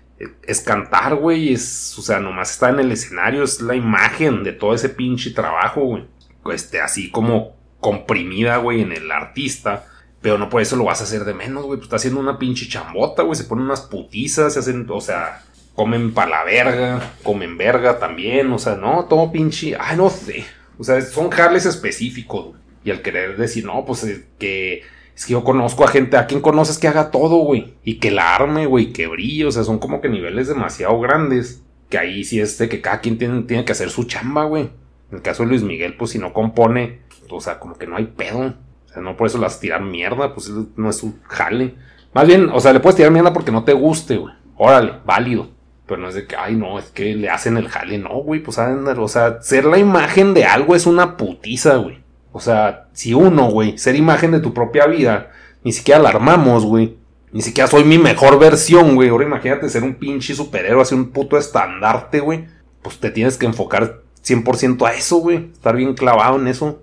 es 0.43 0.61
cantar, 0.61 1.17
güey. 1.17 1.53
Es, 1.53 1.99
o 1.99 2.03
sea, 2.03 2.20
nomás 2.20 2.53
está 2.53 2.70
en 2.70 2.81
el 2.81 2.93
escenario, 2.93 3.43
es 3.43 3.61
la 3.61 3.75
imagen 3.75 4.44
de 4.44 4.53
todo 4.53 4.75
ese 4.75 4.88
pinche 4.88 5.31
trabajo, 5.31 5.82
güey. 5.82 6.06
Este, 6.53 6.81
así 6.81 7.11
como 7.11 7.56
comprimida, 7.81 8.58
güey, 8.58 8.82
en 8.82 8.93
el 8.93 9.11
artista. 9.11 9.87
Pero 10.20 10.38
no 10.38 10.49
por 10.49 10.62
eso 10.62 10.76
lo 10.76 10.85
vas 10.85 11.00
a 11.00 11.05
hacer 11.05 11.25
de 11.25 11.35
menos, 11.35 11.64
güey. 11.64 11.79
Pues 11.79 11.87
está 11.87 11.97
haciendo 11.97 12.20
una 12.20 12.38
pinche 12.38 12.69
chambota, 12.69 13.23
güey. 13.23 13.37
Se 13.37 13.44
ponen 13.44 13.67
unas 13.67 13.82
putizas, 13.82 14.55
se 14.55 14.61
hacen, 14.61 14.87
o 14.88 15.00
sea, 15.00 15.43
comen 15.75 16.14
pa' 16.14 16.26
la 16.26 16.43
verga, 16.43 17.12
comen 17.23 17.56
verga 17.56 17.99
también. 17.99 18.50
O 18.52 18.59
sea, 18.59 18.75
no, 18.76 19.04
todo 19.04 19.31
pinche. 19.31 19.76
Ay, 19.78 19.97
no 19.97 20.11
sé. 20.11 20.45
O 20.78 20.85
sea, 20.85 21.00
son 21.02 21.31
jales 21.31 21.66
específicos, 21.66 22.47
güey. 22.47 22.61
Y 22.85 22.90
al 22.90 23.02
querer 23.02 23.37
decir, 23.37 23.64
no, 23.64 23.85
pues 23.85 24.04
eh, 24.04 24.26
que 24.38 24.83
es 25.16 25.25
que 25.25 25.32
yo 25.32 25.44
conozco 25.44 25.82
a 25.82 25.88
gente, 25.88 26.18
a 26.18 26.26
quien 26.26 26.42
conoces 26.42 26.76
que 26.76 26.88
haga 26.88 27.11
todo, 27.11 27.38
güey. 27.38 27.75
Y 27.82 27.94
que 28.00 28.11
la 28.11 28.35
arme, 28.35 28.66
güey, 28.66 28.92
que 28.92 29.06
brille. 29.06 29.46
O 29.46 29.50
sea, 29.50 29.64
son 29.64 29.78
como 29.78 30.02
que 30.02 30.11
niveles 30.11 30.46
demasiado 30.46 31.00
grandes. 31.00 31.62
Que 31.88 31.96
ahí 31.96 32.23
sí 32.23 32.38
es 32.38 32.58
de 32.58 32.68
que 32.68 32.82
cada 32.82 33.00
quien 33.00 33.16
tiene, 33.16 33.42
tiene 33.44 33.64
que 33.64 33.73
hacer 33.73 33.88
su 33.88 34.04
chamba, 34.04 34.44
güey. 34.44 34.64
En 35.11 35.16
el 35.16 35.23
caso 35.23 35.42
de 35.42 35.49
Luis 35.49 35.62
Miguel, 35.62 35.96
pues 35.96 36.11
si 36.11 36.18
no 36.18 36.35
compone, 36.35 37.00
o 37.30 37.40
sea, 37.40 37.58
como 37.58 37.78
que 37.78 37.87
no 37.87 37.96
hay 37.96 38.04
pedo. 38.04 38.54
O 38.85 38.88
sea, 38.92 39.00
no 39.00 39.16
por 39.16 39.26
eso 39.26 39.38
las 39.38 39.58
tirar 39.58 39.82
mierda, 39.82 40.35
pues 40.35 40.50
no 40.76 40.90
es 40.90 40.96
su 40.96 41.14
jale. 41.23 41.75
Más 42.12 42.26
bien, 42.26 42.50
o 42.52 42.61
sea, 42.61 42.75
le 42.75 42.80
puedes 42.80 42.96
tirar 42.96 43.11
mierda 43.11 43.32
porque 43.32 43.52
no 43.52 43.64
te 43.64 43.73
guste, 43.73 44.18
güey. 44.18 44.35
Órale, 44.56 44.94
válido. 45.06 45.49
Pero 45.87 46.02
no 46.02 46.08
es 46.08 46.14
de 46.14 46.26
que, 46.26 46.37
ay, 46.37 46.56
no, 46.56 46.78
es 46.78 46.90
que 46.90 47.14
le 47.14 47.30
hacen 47.30 47.56
el 47.56 47.68
jale. 47.68 47.96
No, 47.96 48.16
güey, 48.16 48.42
pues, 48.42 48.58
o 48.58 49.08
sea, 49.08 49.40
ser 49.40 49.64
la 49.64 49.78
imagen 49.78 50.35
de 50.35 50.44
algo 50.44 50.75
es 50.75 50.85
una 50.87 51.16
putiza, 51.16 51.76
güey. 51.76 52.04
O 52.37 52.40
sea, 52.40 52.88
si 52.93 53.14
uno, 53.14 53.50
güey, 53.50 53.78
ser 53.78 53.97
imagen 53.97 54.31
de 54.31 54.40
tu 54.40 54.52
propia 54.52 54.87
vida, 54.87 55.31
ni 55.64 55.73
siquiera 55.73 56.02
la 56.02 56.11
armamos, 56.11 56.66
güey. 56.66 56.99
Ni 57.33 57.40
siquiera 57.40 57.66
soy 57.66 57.83
mi 57.83 57.97
mejor 57.97 58.38
versión, 58.38 58.95
güey. 58.95 59.09
Ahora 59.09 59.25
imagínate 59.25 59.71
ser 59.71 59.83
un 59.83 59.95
pinche 59.95 60.35
superhéroe, 60.35 60.83
así 60.83 60.95
un 60.95 61.12
puto 61.12 61.38
estandarte, 61.38 62.21
güey. 62.21 62.45
Pues 62.83 62.99
te 62.99 63.11
tienes 63.11 63.38
que 63.38 63.47
enfocar 63.47 64.02
100% 64.23 64.87
a 64.87 64.93
eso, 64.93 65.16
güey. 65.16 65.50
Estar 65.50 65.76
bien 65.76 65.95
clavado 65.95 66.38
en 66.38 66.49
eso. 66.49 66.83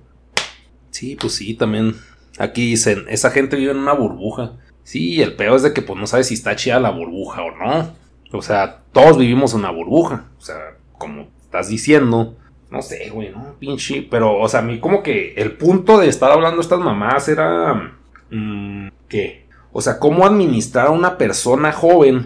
Sí, 0.90 1.16
pues 1.22 1.36
sí, 1.36 1.54
también. 1.54 1.98
Aquí 2.40 2.72
dicen, 2.72 3.06
esa 3.08 3.30
gente 3.30 3.56
vive 3.56 3.74
en 3.74 3.78
una 3.78 3.94
burbuja. 3.94 4.54
Sí, 4.84 5.22
el 5.22 5.36
peor 5.36 5.58
es 5.58 5.62
de 5.62 5.74
que 5.74 5.84
pues 5.84 6.00
no 6.00 6.08
sabes 6.08 6.30
si 6.30 6.34
está 6.34 6.56
chida 6.56 6.80
la 6.80 6.90
burbuja 6.90 7.44
o 7.44 7.52
no. 7.52 7.96
O 8.32 8.42
sea, 8.42 8.82
todos 8.92 9.20
vivimos 9.20 9.54
en 9.54 9.60
una 9.60 9.70
burbuja. 9.70 10.32
O 10.36 10.42
sea, 10.42 10.78
como 10.98 11.28
estás 11.44 11.68
diciendo, 11.68 12.38
no 12.74 12.82
sé, 12.82 13.12
güey, 13.12 13.30
no, 13.30 13.56
pinche. 13.60 14.08
Pero, 14.10 14.40
o 14.40 14.50
sea, 14.50 14.62
a 14.62 14.64
mí 14.64 14.80
como 14.80 15.04
que 15.04 15.36
el 15.36 15.52
punto 15.52 16.00
de 16.00 16.08
estar 16.08 16.32
hablando 16.32 16.60
estas 16.60 16.80
mamás 16.80 17.30
era. 17.30 17.94
Mmm, 18.32 18.88
¿Qué? 19.08 19.46
O 19.72 19.80
sea, 19.80 20.00
cómo 20.00 20.26
administrar 20.26 20.88
a 20.88 20.92
una 20.92 21.20
persona 21.20 21.72
joven 21.72 22.26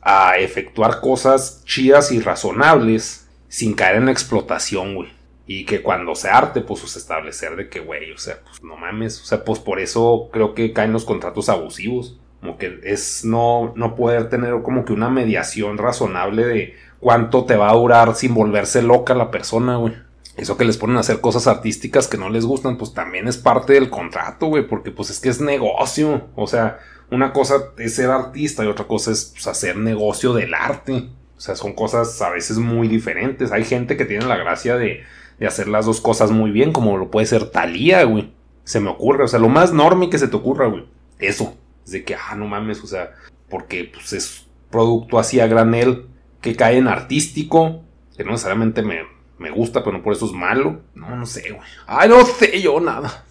a 0.00 0.36
efectuar 0.38 1.00
cosas 1.00 1.64
chidas 1.64 2.12
y 2.12 2.20
razonables 2.20 3.28
sin 3.48 3.74
caer 3.74 3.96
en 3.96 4.06
la 4.06 4.12
explotación, 4.12 4.94
güey. 4.94 5.10
Y 5.48 5.64
que 5.64 5.82
cuando 5.82 6.14
se 6.14 6.28
arte, 6.28 6.60
pues, 6.60 6.96
establecer 6.96 7.56
de 7.56 7.68
que, 7.68 7.80
güey, 7.80 8.12
o 8.12 8.18
sea, 8.18 8.38
pues 8.40 8.62
no 8.62 8.76
mames. 8.76 9.20
O 9.20 9.24
sea, 9.24 9.44
pues 9.44 9.58
por 9.58 9.80
eso 9.80 10.28
creo 10.32 10.54
que 10.54 10.72
caen 10.72 10.92
los 10.92 11.04
contratos 11.04 11.48
abusivos. 11.48 12.20
Como 12.40 12.56
que 12.56 12.78
es 12.84 13.24
no, 13.24 13.72
no 13.74 13.96
poder 13.96 14.28
tener 14.28 14.62
como 14.62 14.84
que 14.84 14.92
una 14.92 15.10
mediación 15.10 15.76
razonable 15.78 16.44
de 16.44 16.76
cuánto 17.02 17.44
te 17.44 17.56
va 17.56 17.68
a 17.68 17.74
durar 17.74 18.14
sin 18.14 18.32
volverse 18.32 18.80
loca 18.80 19.12
la 19.14 19.32
persona, 19.32 19.76
güey. 19.76 19.92
Eso 20.36 20.56
que 20.56 20.64
les 20.64 20.78
ponen 20.78 20.96
a 20.96 21.00
hacer 21.00 21.20
cosas 21.20 21.48
artísticas 21.48 22.06
que 22.06 22.16
no 22.16 22.30
les 22.30 22.46
gustan, 22.46 22.78
pues 22.78 22.94
también 22.94 23.26
es 23.26 23.36
parte 23.36 23.72
del 23.72 23.90
contrato, 23.90 24.46
güey, 24.46 24.66
porque 24.66 24.92
pues 24.92 25.10
es 25.10 25.18
que 25.18 25.28
es 25.28 25.40
negocio. 25.40 26.28
O 26.36 26.46
sea, 26.46 26.78
una 27.10 27.32
cosa 27.32 27.56
es 27.76 27.96
ser 27.96 28.08
artista 28.10 28.64
y 28.64 28.68
otra 28.68 28.86
cosa 28.86 29.10
es 29.10 29.32
pues, 29.34 29.48
hacer 29.48 29.76
negocio 29.76 30.32
del 30.32 30.54
arte. 30.54 31.08
O 31.36 31.40
sea, 31.40 31.56
son 31.56 31.72
cosas 31.72 32.22
a 32.22 32.30
veces 32.30 32.58
muy 32.58 32.86
diferentes. 32.86 33.50
Hay 33.50 33.64
gente 33.64 33.96
que 33.96 34.04
tiene 34.04 34.24
la 34.24 34.36
gracia 34.36 34.76
de, 34.76 35.02
hacer 35.44 35.66
las 35.66 35.86
dos 35.86 36.00
cosas 36.00 36.30
muy 36.30 36.52
bien, 36.52 36.72
como 36.72 36.96
lo 36.96 37.10
puede 37.10 37.26
ser 37.26 37.50
Talía, 37.50 38.04
güey. 38.04 38.32
Se 38.62 38.78
me 38.78 38.90
ocurre, 38.90 39.24
o 39.24 39.28
sea, 39.28 39.40
lo 39.40 39.48
más 39.48 39.72
normal 39.72 40.08
que 40.08 40.18
se 40.18 40.28
te 40.28 40.36
ocurra, 40.36 40.68
güey. 40.68 40.86
Eso. 41.18 41.56
Es 41.84 41.90
de 41.90 42.04
que, 42.04 42.14
ah, 42.14 42.36
no 42.36 42.46
mames, 42.46 42.80
o 42.84 42.86
sea, 42.86 43.10
porque 43.50 43.90
pues 43.92 44.12
es 44.12 44.46
producto 44.70 45.18
así 45.18 45.40
a 45.40 45.48
granel 45.48 46.06
que 46.42 46.54
cae 46.54 46.76
en 46.76 46.88
artístico, 46.88 47.82
que 48.14 48.24
no 48.24 48.32
necesariamente 48.32 48.82
me, 48.82 49.00
me 49.38 49.50
gusta, 49.50 49.82
pero 49.82 49.96
no 49.96 50.02
por 50.02 50.12
eso 50.12 50.26
es 50.26 50.32
malo. 50.32 50.82
No, 50.94 51.16
no 51.16 51.24
sé, 51.24 51.52
güey. 51.52 51.66
Ay, 51.86 52.10
no 52.10 52.22
sé 52.26 52.60
yo 52.60 52.78
nada. 52.80 53.24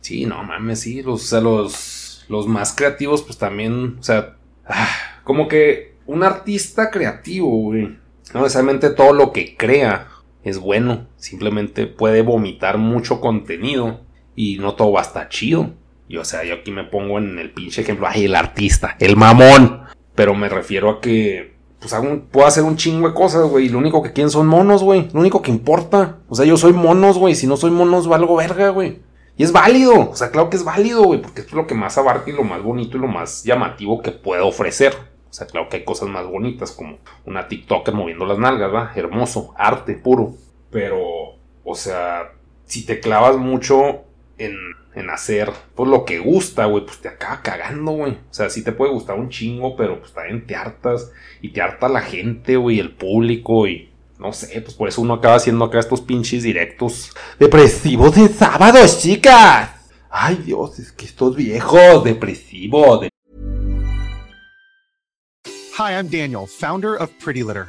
Sí, 0.00 0.26
no 0.26 0.42
mames, 0.44 0.80
sí, 0.80 1.02
los, 1.02 1.24
o 1.24 1.26
sea, 1.26 1.40
los, 1.40 2.24
los 2.28 2.46
más 2.46 2.74
creativos, 2.74 3.22
pues 3.22 3.36
también, 3.38 3.96
o 3.98 4.02
sea, 4.02 4.36
ah, 4.66 4.88
como 5.24 5.48
que 5.48 5.96
un 6.06 6.22
artista 6.22 6.90
creativo, 6.90 7.48
güey. 7.48 7.98
No 8.32 8.42
necesariamente 8.42 8.90
todo 8.90 9.12
lo 9.12 9.32
que 9.32 9.56
crea 9.56 10.08
es 10.44 10.58
bueno, 10.58 11.08
simplemente 11.16 11.86
puede 11.86 12.22
vomitar 12.22 12.78
mucho 12.78 13.20
contenido 13.20 14.00
y 14.36 14.58
no 14.58 14.74
todo 14.74 14.92
va 14.92 15.00
a 15.00 15.04
estar 15.04 15.28
chido. 15.28 15.74
Y 16.08 16.16
o 16.16 16.24
sea, 16.24 16.44
yo 16.44 16.54
aquí 16.54 16.70
me 16.70 16.84
pongo 16.84 17.18
en 17.18 17.38
el 17.38 17.50
pinche 17.50 17.82
ejemplo, 17.82 18.06
ay, 18.08 18.24
el 18.24 18.34
artista, 18.34 18.96
el 18.98 19.16
mamón. 19.16 19.82
Pero 20.14 20.34
me 20.34 20.48
refiero 20.48 20.90
a 20.90 21.00
que, 21.00 21.54
pues, 21.80 21.94
puedo 22.30 22.46
hacer 22.46 22.62
un 22.62 22.76
chingo 22.76 23.08
de 23.08 23.14
cosas, 23.14 23.48
güey. 23.48 23.70
Lo 23.70 23.78
único 23.78 24.02
que 24.02 24.12
quieren 24.12 24.30
son 24.30 24.46
monos, 24.46 24.82
güey. 24.82 25.08
Lo 25.12 25.20
único 25.20 25.40
que 25.40 25.50
importa. 25.50 26.18
O 26.28 26.34
sea, 26.34 26.44
yo 26.44 26.56
soy 26.56 26.74
monos, 26.74 27.16
güey. 27.16 27.34
Si 27.34 27.46
no 27.46 27.56
soy 27.56 27.70
monos, 27.70 28.06
valgo 28.06 28.36
verga, 28.36 28.68
güey. 28.68 29.00
Y 29.36 29.44
es 29.44 29.52
válido. 29.52 30.10
O 30.10 30.14
sea, 30.14 30.30
claro 30.30 30.50
que 30.50 30.56
es 30.56 30.64
válido, 30.64 31.02
güey. 31.04 31.22
Porque 31.22 31.40
es 31.40 31.52
lo 31.52 31.66
que 31.66 31.74
más 31.74 31.96
abarca 31.96 32.28
y 32.28 32.34
lo 32.34 32.44
más 32.44 32.62
bonito 32.62 32.98
y 32.98 33.00
lo 33.00 33.08
más 33.08 33.44
llamativo 33.44 34.02
que 34.02 34.10
puedo 34.10 34.46
ofrecer. 34.46 34.94
O 35.30 35.32
sea, 35.32 35.46
claro 35.46 35.68
que 35.70 35.78
hay 35.78 35.84
cosas 35.84 36.08
más 36.08 36.26
bonitas 36.26 36.72
como 36.72 36.98
una 37.24 37.48
TikToker 37.48 37.94
moviendo 37.94 38.26
las 38.26 38.38
nalgas, 38.38 38.70
¿verdad? 38.70 38.90
Hermoso, 38.94 39.54
arte 39.56 39.94
puro. 39.94 40.34
Pero, 40.70 40.98
o 41.64 41.74
sea, 41.74 42.32
si 42.66 42.84
te 42.84 43.00
clavas 43.00 43.38
mucho 43.38 44.02
en 44.46 45.10
hacer 45.10 45.50
pues 45.74 45.88
lo 45.88 46.04
que 46.04 46.18
gusta, 46.18 46.66
güey, 46.66 46.84
pues 46.84 46.98
te 46.98 47.08
acaba 47.08 47.42
cagando, 47.42 47.92
güey. 47.92 48.12
O 48.12 48.34
sea, 48.34 48.50
sí 48.50 48.62
te 48.62 48.72
puede 48.72 48.92
gustar 48.92 49.18
un 49.18 49.28
chingo, 49.28 49.76
pero 49.76 50.00
pues 50.00 50.12
también 50.12 50.46
te 50.46 50.56
hartas 50.56 51.12
y 51.40 51.50
te 51.50 51.62
harta 51.62 51.88
la 51.88 52.00
gente, 52.00 52.56
güey, 52.56 52.80
el 52.80 52.92
público 52.92 53.66
y 53.66 53.90
no 54.18 54.32
sé, 54.32 54.60
pues 54.60 54.74
por 54.74 54.88
eso 54.88 55.00
uno 55.00 55.14
acaba 55.14 55.36
haciendo 55.36 55.64
acá 55.64 55.78
estos 55.78 56.02
pinches 56.02 56.42
directos 56.42 57.12
depresivos 57.38 58.14
de 58.16 58.28
sábado, 58.28 58.78
chicas. 58.86 59.70
Ay, 60.10 60.42
Dios, 60.44 60.78
es 60.78 60.92
que 60.92 61.06
estos 61.06 61.36
viejos 61.36 62.04
depresivos. 62.04 63.00
De 63.00 63.08
Hi, 65.78 65.94
I'm 65.94 66.10
Daniel, 66.10 66.46
founder 66.46 66.96
of 67.00 67.10
Pretty 67.24 67.42
Litter. 67.42 67.68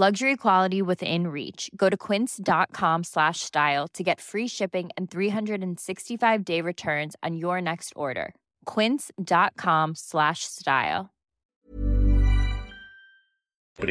Luxury 0.00 0.36
quality 0.36 0.80
within 0.80 1.26
reach. 1.26 1.70
Go 1.76 1.90
to 1.90 1.94
quince.com 1.94 3.04
slash 3.04 3.40
style 3.40 3.86
to 3.92 4.02
get 4.02 4.18
free 4.18 4.48
shipping 4.48 4.88
and 4.96 5.10
365 5.10 6.42
day 6.42 6.62
returns 6.62 7.16
on 7.22 7.36
your 7.36 7.60
next 7.60 7.92
order. 7.94 8.32
Quince.com 8.64 9.94
slash 9.94 10.44
style. 10.44 11.10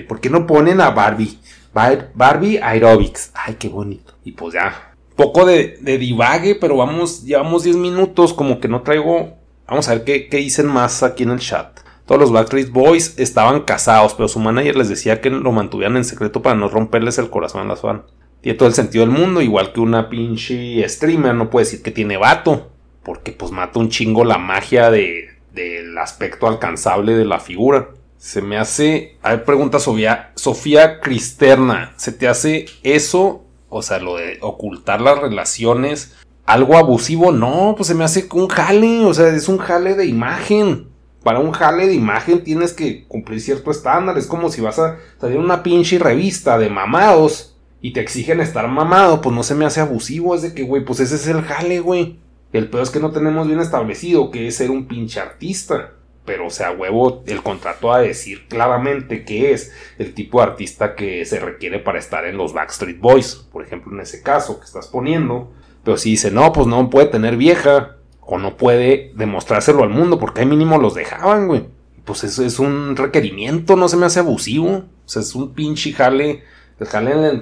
¿Por 0.08 0.20
qué 0.20 0.32
no 0.32 0.48
ponen 0.48 0.82
a 0.82 0.90
Barbie? 0.90 1.38
Barbie 1.74 2.58
Aerobics. 2.58 3.30
Ay, 3.36 3.58
qué 3.60 3.70
bonito. 3.70 4.16
Y 4.24 4.32
pues 4.32 4.56
ya. 4.56 4.96
Poco 5.16 5.46
de, 5.46 5.78
de 5.80 6.00
divague, 6.00 6.56
pero 6.56 6.78
vamos, 6.78 7.24
llevamos 7.24 7.66
10 7.66 7.76
minutos. 7.76 8.34
Como 8.34 8.60
que 8.60 8.68
no 8.68 8.82
traigo. 8.82 9.38
Vamos 9.68 9.88
a 9.88 9.94
ver 9.94 10.06
qué, 10.06 10.28
qué 10.28 10.38
dicen 10.38 10.66
más 10.66 11.04
aquí 11.04 11.22
en 11.22 11.30
el 11.30 11.40
chat. 11.40 11.82
Todos 12.10 12.22
los 12.22 12.32
Backstreet 12.32 12.72
Boys 12.72 13.20
estaban 13.20 13.62
casados, 13.62 14.16
pero 14.16 14.28
su 14.28 14.40
manager 14.40 14.76
les 14.76 14.90
decía 14.90 15.22
que 15.22 15.30
lo 15.30 15.52
mantuvieran 15.52 15.96
en 15.96 16.04
secreto 16.04 16.42
para 16.42 16.56
no 16.56 16.68
romperles 16.68 17.20
el 17.20 17.30
corazón 17.30 17.62
a 17.62 17.66
las 17.66 17.82
fans. 17.82 18.02
Tiene 18.42 18.58
todo 18.58 18.68
el 18.68 18.74
sentido 18.74 19.06
del 19.06 19.14
mundo, 19.14 19.44
igual 19.44 19.74
que 19.74 19.80
una 19.80 20.10
pinche 20.10 20.90
streamer 20.90 21.36
no 21.36 21.52
puede 21.52 21.68
decir 21.68 21.84
que 21.84 21.92
tiene 21.92 22.18
vato, 22.18 22.72
porque 23.04 23.32
pues 23.32 23.52
mata 23.52 23.78
un 23.78 23.90
chingo 23.90 24.26
la 24.26 24.40
magia 24.40 24.90
de, 24.90 25.38
del 25.54 25.96
aspecto 26.00 26.48
alcanzable 26.48 27.14
de 27.14 27.26
la 27.26 27.40
figura. 27.40 27.90
Se 28.18 28.42
me 28.42 28.58
hace. 28.58 29.20
A 29.22 29.36
ver, 29.36 29.44
pregunta 29.46 29.78
Sofía, 29.78 30.32
Sofía 30.34 31.02
Cristerna. 31.02 31.94
¿Se 31.98 32.12
te 32.12 32.28
hace 32.28 32.66
eso? 32.82 33.46
O 33.70 33.84
sea, 33.84 34.00
lo 34.00 34.16
de 34.16 34.40
ocultar 34.42 35.00
las 35.00 35.20
relaciones. 35.20 36.18
¿Algo 36.48 36.76
abusivo? 36.76 37.32
No, 37.32 37.76
pues 37.78 37.86
se 37.86 37.94
me 37.94 38.04
hace 38.04 38.28
un 38.32 38.48
jale. 38.48 39.06
O 39.06 39.14
sea, 39.14 39.28
es 39.28 39.48
un 39.48 39.60
jale 39.60 39.94
de 39.94 40.08
imagen. 40.08 40.89
Para 41.24 41.40
un 41.40 41.52
jale 41.52 41.88
de 41.88 41.94
imagen 41.94 42.44
tienes 42.44 42.74
que 42.74 43.06
cumplir 43.08 43.42
cierto 43.42 43.72
estándar. 43.72 44.18
Es 44.18 44.28
como 44.28 44.50
si 44.50 44.62
vas 44.62 44.80
a 44.80 44.98
salir 45.20 45.38
una 45.38 45.64
pinche 45.64 46.00
revista 46.00 46.58
de 46.58 46.70
mamados 46.70 47.58
y 47.82 47.94
te 47.94 48.00
exigen 48.00 48.40
estar 48.40 48.68
mamado. 48.68 49.22
Pues 49.22 49.36
no 49.36 49.44
se 49.44 49.56
me 49.56 49.66
hace 49.66 49.82
abusivo. 49.82 50.36
Es 50.36 50.42
de 50.42 50.54
que, 50.54 50.64
güey, 50.64 50.84
pues 50.84 51.00
ese 51.00 51.16
es 51.16 51.28
el 51.28 51.42
jale, 51.42 51.80
güey. 51.80 52.18
El 52.54 52.70
peor 52.70 52.84
es 52.84 52.90
que 52.90 53.00
no 53.00 53.12
tenemos 53.12 53.48
bien 53.48 53.60
establecido 53.60 54.32
que 54.32 54.48
es 54.48 54.56
ser 54.56 54.72
un 54.72 54.88
pinche 54.88 55.20
artista 55.20 55.94
pero 56.30 56.46
o 56.46 56.52
sea, 56.52 56.70
huevo, 56.70 57.24
el 57.26 57.42
contrato 57.42 57.92
a 57.92 58.02
decir 58.02 58.46
claramente 58.48 59.26
que 59.26 59.52
es 59.52 59.74
el 59.98 60.14
tipo 60.14 60.38
de 60.38 60.44
artista 60.44 60.94
que 60.94 61.26
se 61.26 61.40
requiere 61.40 61.80
para 61.80 61.98
estar 61.98 62.24
en 62.24 62.38
los 62.38 62.54
Backstreet 62.54 63.00
Boys, 63.00 63.48
por 63.52 63.64
ejemplo, 63.64 63.92
en 63.94 64.02
ese 64.02 64.22
caso 64.22 64.60
que 64.60 64.66
estás 64.68 64.86
poniendo. 64.86 65.52
Pero 65.84 65.98
si 65.98 66.12
dice, 66.12 66.30
no, 66.30 66.54
pues 66.54 66.68
no 66.68 66.88
puede 66.92 67.08
tener 67.08 67.36
vieja, 67.36 67.96
o 68.32 68.38
no 68.38 68.58
puede 68.58 69.12
demostrárselo 69.16 69.84
al 69.84 69.90
mundo, 69.90 70.20
porque 70.20 70.42
ahí 70.42 70.46
mínimo 70.46 70.78
los 70.78 70.94
dejaban, 70.94 71.48
güey. 71.48 71.66
Pues 72.06 72.24
eso 72.24 72.44
es 72.46 72.60
un 72.60 72.96
requerimiento, 72.96 73.76
no 73.76 73.90
se 73.90 73.98
me 73.98 74.06
hace 74.06 74.20
abusivo. 74.20 74.70
O 74.70 74.84
sea, 75.06 75.22
es 75.24 75.34
un 75.34 75.54
pinche 75.54 75.94
jale, 75.94 76.44
jale 76.80 77.16
del, 77.16 77.42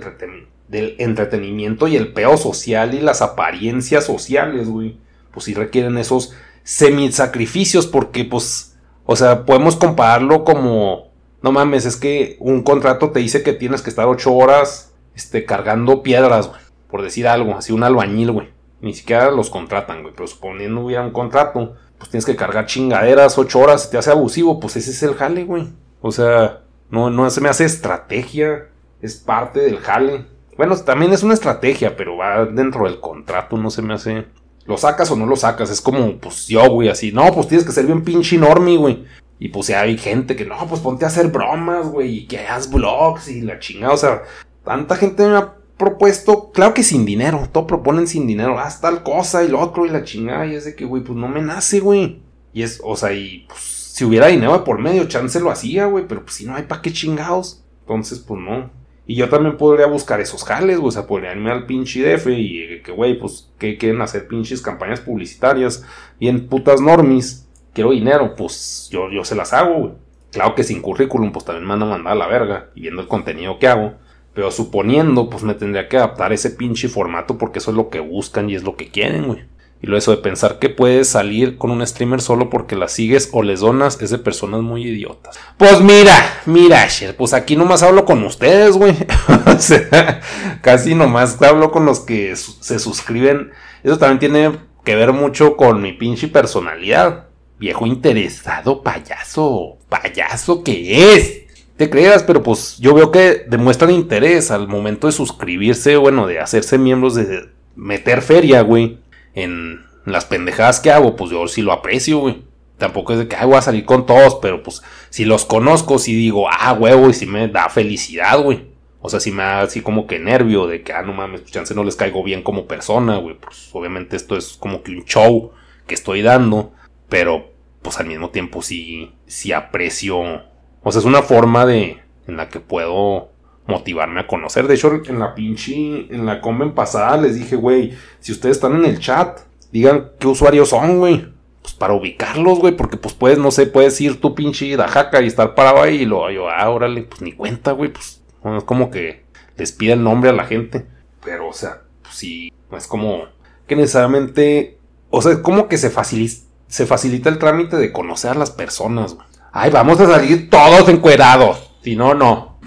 del 0.67 0.96
entretenimiento 1.00 1.88
y 1.88 1.98
el 1.98 2.13
peo 2.13 2.38
social 2.38 2.94
y 2.94 3.01
las 3.01 3.22
apariencias 3.22 4.06
sociales, 4.06 4.70
güey. 4.70 4.98
Pues 5.32 5.46
sí 5.46 5.53
requieren 5.53 5.98
esos 5.98 6.34
semi-sacrificios, 6.63 7.86
porque 7.86 8.24
pues 8.24 8.77
o 9.10 9.15
sea, 9.15 9.46
podemos 9.46 9.77
compararlo 9.77 10.44
como, 10.44 11.12
no 11.41 11.53
mames, 11.53 11.86
es 11.86 11.96
que 11.96 12.36
un 12.39 12.62
contrato 12.62 13.12
te 13.12 13.20
dice 13.20 13.41
que 13.41 13.53
tienes 13.53 13.82
que 13.82 13.89
estar 13.89 14.06
ocho 14.06 14.34
horas 14.34 14.94
este, 15.15 15.46
cargando 15.46 16.03
piedras, 16.03 16.50
güey. 16.50 16.60
Por 16.89 17.01
decir 17.01 17.27
algo, 17.27 17.56
así 17.56 17.72
un 17.72 17.84
albañil, 17.84 18.32
güey. 18.32 18.50
Ni 18.81 18.93
siquiera 18.93 19.31
los 19.31 19.50
contratan, 19.50 20.01
güey. 20.01 20.13
Pero 20.15 20.27
suponiendo 20.27 20.81
hubiera 20.81 21.03
un 21.03 21.12
contrato, 21.12 21.75
pues 21.98 22.10
tienes 22.10 22.25
que 22.25 22.36
cargar 22.36 22.65
chingaderas 22.65 23.38
ocho 23.38 23.60
horas, 23.60 23.89
te 23.89 23.98
hace 23.98 24.12
abusivo, 24.12 24.60
pues 24.60 24.75
ese 24.75 24.91
es 24.91 25.03
el 25.03 25.15
jale, 25.15 25.43
güey. 25.43 25.67
O 26.01 26.12
sea, 26.12 26.62
no, 26.89 27.10
no 27.10 27.29
se 27.29 27.41
me 27.41 27.50
hace 27.50 27.65
estrategia, 27.65 28.69
es 29.01 29.15
parte 29.15 29.60
del 29.60 29.77
jale. 29.77 30.25
Bueno, 30.57 30.75
también 30.77 31.13
es 31.13 31.24
una 31.24 31.34
estrategia, 31.34 31.96
pero 31.96 32.17
va 32.17 32.46
dentro 32.46 32.86
del 32.86 33.00
contrato, 33.00 33.57
no 33.57 33.69
se 33.69 33.81
me 33.81 33.93
hace 33.93 34.25
¿Lo 34.67 34.77
sacas 34.77 35.10
o 35.12 35.15
no 35.15 35.25
lo 35.25 35.38
sacas? 35.38 35.69
Es 35.69 35.79
como, 35.79 36.17
pues 36.17 36.48
yo, 36.48 36.69
güey, 36.69 36.89
así. 36.89 37.13
No, 37.13 37.34
pues 37.34 37.48
tienes 37.48 37.65
que 37.65 37.72
ser 37.72 37.86
bien 37.86 38.03
pinche 38.03 38.36
enorme, 38.36 38.75
güey. 38.75 39.05
Y 39.39 39.48
pues 39.48 39.67
ya 39.67 39.81
hay 39.81 39.98
gente 39.98 40.36
que, 40.36 40.46
no, 40.46 40.57
pues 40.67 40.81
ponte 40.81 41.05
a 41.05 41.07
hacer 41.07 41.27
bromas, 41.27 41.88
güey, 41.88 42.17
y 42.17 42.27
que 42.27 42.39
hagas 42.39 42.69
vlogs 42.69 43.29
y 43.29 43.41
la 43.41 43.60
chingada. 43.60 43.93
O 43.93 43.98
sea, 43.98 44.24
tanta 44.65 44.98
gente 44.98 45.25
me 45.25 45.38
ha 45.38 45.53
propuesto, 45.77 46.51
claro 46.51 46.74
que 46.74 46.84
sin 46.84 47.05
dinero, 47.05 47.48
todo 47.51 47.67
proponen 47.67 48.07
sin 48.07 48.27
dinero, 48.27 48.60
haz 48.60 48.81
tal 48.81 49.03
cosa 49.03 49.43
y 49.43 49.48
lo 49.48 49.60
otro 49.60 49.86
y 49.86 49.89
la 49.89 50.03
chingada, 50.03 50.46
y 50.46 50.55
es 50.55 50.65
de 50.65 50.75
que, 50.75 50.86
güey, 50.86 51.03
pues 51.03 51.17
no 51.17 51.27
me 51.27 51.41
nace, 51.41 51.79
güey. 51.79 52.22
Y 52.53 52.63
es, 52.63 52.81
o 52.84 52.96
sea, 52.96 53.13
y 53.13 53.46
pues 53.48 53.62
si 53.62 54.05
hubiera 54.05 54.27
dinero 54.27 54.63
por 54.63 54.79
medio, 54.79 55.07
chance 55.07 55.39
lo 55.39 55.51
hacía, 55.51 55.86
güey, 55.86 56.07
pero 56.07 56.24
pues 56.24 56.36
si 56.36 56.46
no 56.46 56.55
hay 56.55 56.63
pa' 56.63 56.81
qué 56.81 56.91
chingados. 56.91 57.63
Entonces, 57.81 58.19
pues 58.19 58.41
no. 58.41 58.69
Y 59.05 59.15
yo 59.15 59.29
también 59.29 59.57
podría 59.57 59.88
buscar 59.88 60.19
esos 60.19 60.43
jales, 60.43 60.79
güey, 60.79 60.89
o 60.89 60.91
sea, 60.91 61.07
podría 61.07 61.31
irme 61.31 61.51
al 61.51 61.65
pinche 61.65 62.03
DF 62.03 62.27
y 62.27 62.81
que, 62.84 62.91
güey, 62.91 63.17
pues, 63.17 63.50
que 63.57 63.77
quieren 63.77 64.01
hacer 64.01 64.27
pinches 64.27 64.62
campañas 64.62 65.00
publicitarias, 65.00 65.86
bien 66.19 66.48
putas 66.48 66.81
normis, 66.81 67.48
quiero 67.74 67.91
dinero, 67.91 68.36
pues 68.36 68.89
yo, 68.91 69.10
yo 69.10 69.24
se 69.24 69.36
las 69.36 69.53
hago, 69.53 69.75
güey. 69.75 69.93
Claro 70.31 70.55
que 70.55 70.63
sin 70.63 70.81
currículum, 70.81 71.31
pues 71.31 71.46
también 71.46 71.63
me 71.65 71.74
van 71.74 71.84
a 71.84 71.86
mandar 71.86 72.13
a 72.13 72.15
la 72.15 72.27
verga, 72.27 72.69
y 72.75 72.81
viendo 72.81 73.01
el 73.01 73.07
contenido 73.07 73.60
que 73.60 73.67
hago. 73.67 73.93
Pero 74.38 74.51
suponiendo, 74.51 75.32
pues 75.32 75.41
me 75.41 75.56
tendría 75.56 75.89
que 75.89 75.98
adaptar 75.98 76.32
ese 76.32 76.51
pinche 76.51 76.89
formato 76.89 77.39
porque 77.39 77.58
eso 77.58 77.72
es 77.72 77.77
lo 77.77 77.89
que 77.89 78.00
buscan 78.01 78.51
y 78.51 78.53
es 78.53 78.62
lo 78.62 78.75
que 78.75 78.91
quieren, 78.91 79.25
güey. 79.25 79.46
Y 79.82 79.88
lo 79.88 79.98
eso 79.98 80.12
de 80.12 80.17
pensar 80.17 80.60
que 80.60 80.70
puedes 80.70 81.10
salir 81.10 81.58
con 81.58 81.72
un 81.72 81.86
streamer 81.88 82.22
solo 82.22 82.51
porque 82.51 82.75
la 82.75 82.88
sigues 82.88 83.29
o 83.32 83.41
les 83.41 83.62
donas 83.62 84.00
es 84.00 84.12
de 84.12 84.20
personas 84.20 84.62
muy 84.62 84.84
idiotas. 84.84 85.39
Pues 85.58 85.82
mira, 85.82 86.13
mira, 86.46 86.88
pues 87.17 87.34
aquí 87.34 87.56
nomás 87.56 87.82
hablo 87.82 88.06
con 88.06 88.24
ustedes, 88.24 88.77
güey. 88.77 88.96
o 89.48 89.58
sea, 89.58 90.22
casi 90.62 90.94
nomás 90.94 91.41
hablo 91.41 91.72
con 91.72 91.88
los 91.88 92.01
que 92.01 92.36
se 92.36 92.77
suscriben. 92.77 93.50
Eso 93.84 93.98
también 93.98 94.20
tiene 94.20 94.60
que 94.84 94.96
ver 94.96 95.13
mucho 95.13 95.58
con 95.58 95.82
mi 95.82 95.94
pinche 95.94 96.27
personalidad. 96.27 97.25
Viejo 97.58 97.88
interesado, 97.88 98.84
payaso, 98.84 99.79
payaso 99.89 100.63
que 100.63 101.15
es 101.15 101.47
te 101.77 101.89
creas, 101.89 102.24
pero 102.24 102.43
pues 102.43 102.77
yo 102.79 102.93
veo 102.93 103.12
que 103.12 103.46
demuestran 103.48 103.91
interés 103.91 104.51
al 104.51 104.67
momento 104.67 105.07
de 105.07 105.13
suscribirse, 105.13 105.96
bueno, 105.96 106.27
de 106.27 106.39
hacerse 106.39 106.77
miembros, 106.77 107.15
de 107.15 107.50
meter 107.75 108.22
feria, 108.22 108.62
güey, 108.62 109.00
en 109.36 109.86
las 110.05 110.25
pendejadas 110.25 110.79
que 110.79 110.91
hago, 110.91 111.15
pues 111.15 111.31
yo 111.31 111.48
sí 111.48 111.62
lo 111.62 111.72
aprecio, 111.72 112.17
güey. 112.19 112.41
Tampoco 112.77 113.13
es 113.13 113.19
de 113.19 113.27
que, 113.27 113.36
ay, 113.36 113.46
voy 113.46 113.57
a 113.57 113.62
salir 113.62 113.86
con 113.86 114.05
todos, 114.05 114.36
pero 114.41 114.62
pues 114.63 114.81
si 115.10 115.25
los 115.25 115.46
conozco, 115.46 116.00
si 116.00 116.15
digo, 116.15 116.48
ah, 116.50 116.74
huevo, 116.74 117.10
y 117.10 117.13
si 117.13 117.25
me 117.25 117.48
da 117.48 117.69
felicidad, 117.69 118.41
güey. 118.41 118.67
O 119.00 119.10
sea, 119.10 119.19
si 119.19 119.31
me 119.31 119.43
da 119.43 119.62
así 119.62 119.81
como 119.81 120.07
que 120.07 120.19
nervio 120.19 120.67
de 120.67 120.81
que, 120.81 120.93
ah, 120.93 121.03
no 121.03 121.13
mames, 121.13 121.41
pues 121.41 121.75
no 121.75 121.84
les 121.84 121.96
caigo 121.96 122.24
bien 122.24 122.41
como 122.41 122.67
persona, 122.67 123.17
güey. 123.17 123.36
Pues 123.39 123.69
obviamente 123.74 124.15
esto 124.15 124.36
es 124.36 124.57
como 124.60 124.81
que 124.81 124.91
un 124.91 125.05
show 125.05 125.51
que 125.86 125.93
estoy 125.93 126.22
dando, 126.22 126.74
pero 127.10 127.51
pues 127.81 128.00
al 128.00 128.07
mismo 128.07 128.29
tiempo 128.31 128.62
sí, 128.62 129.13
sí 129.27 129.53
aprecio 129.53 130.43
o 130.84 130.91
sea, 130.91 131.00
es 131.00 131.05
una 131.05 131.22
forma 131.22 131.65
de 131.65 132.01
en 132.27 132.38
la 132.38 132.50
que 132.50 132.60
puedo 132.60 133.29
motivarme 133.67 134.22
a 134.22 134.27
conocer. 134.27 134.67
De 134.67 134.75
hecho, 134.75 135.01
en 135.05 135.19
la 135.19 135.36
pinche, 135.36 135.74
en 136.13 136.25
la 136.25 136.41
conven 136.41 136.74
pasada 136.74 137.17
les 137.17 137.36
dije, 137.36 137.55
güey, 137.55 137.93
si 138.19 138.31
ustedes 138.31 138.57
están 138.57 138.75
en 138.75 138.86
el 138.86 139.00
chat, 139.00 139.39
digan 139.72 140.12
qué 140.19 140.27
usuarios 140.27 140.69
son, 140.69 141.00
güey. 141.00 141.27
Pues 141.62 141.74
para 141.74 141.93
ubicarlos, 141.93 142.60
güey, 142.60 142.75
porque 142.75 142.98
pues 142.98 143.13
puedes, 143.13 143.38
no 143.38 143.51
sé, 143.51 143.67
puedes 143.67 144.00
ir 144.00 144.22
tu 144.22 144.34
pinche 144.36 144.75
dajaca 144.77 145.22
y 145.22 145.27
estar 145.27 145.53
parado 145.53 145.81
ahí 145.81 146.03
y 146.03 146.05
lo, 146.05 146.31
yo, 146.31 146.50
ah, 146.50 146.69
órale, 146.69 147.03
pues 147.03 147.22
ni 147.22 147.34
cuenta, 147.34 147.74
güey, 147.74 147.91
pues 147.91 148.24
es 148.43 148.63
como 148.63 148.89
que 148.89 149.25
les 149.57 149.74
pide 149.74 149.93
el 149.93 150.03
nombre 150.03 150.29
a 150.29 150.34
la 150.34 150.46
gente. 150.46 150.86
Pero, 151.24 151.50
o 151.50 151.53
sea, 151.53 151.81
pues 152.01 152.15
sí, 152.15 152.53
es 152.72 152.88
como 152.88 153.25
que 153.67 153.75
necesariamente, 153.75 154.77
o 155.10 155.22
sea, 155.22 155.34
es 155.34 155.39
como 155.39 155.67
que 155.67 155.77
se 155.77 155.89
facilita, 155.89 156.46
se 156.67 156.86
facilita 156.86 157.29
el 157.29 157.38
trámite 157.38 157.75
de 157.75 157.91
conocer 157.91 158.31
a 158.31 158.36
las 158.36 158.51
personas, 158.51 159.15
güey. 159.15 159.27
Ay, 159.51 159.72
vamos 159.72 160.00
a 160.00 160.08
salir 160.08 160.50
todos 160.50 160.88
encuerados. 160.89 161.72
Si 161.84 161.96
no, 161.96 162.13
no. 162.13 162.60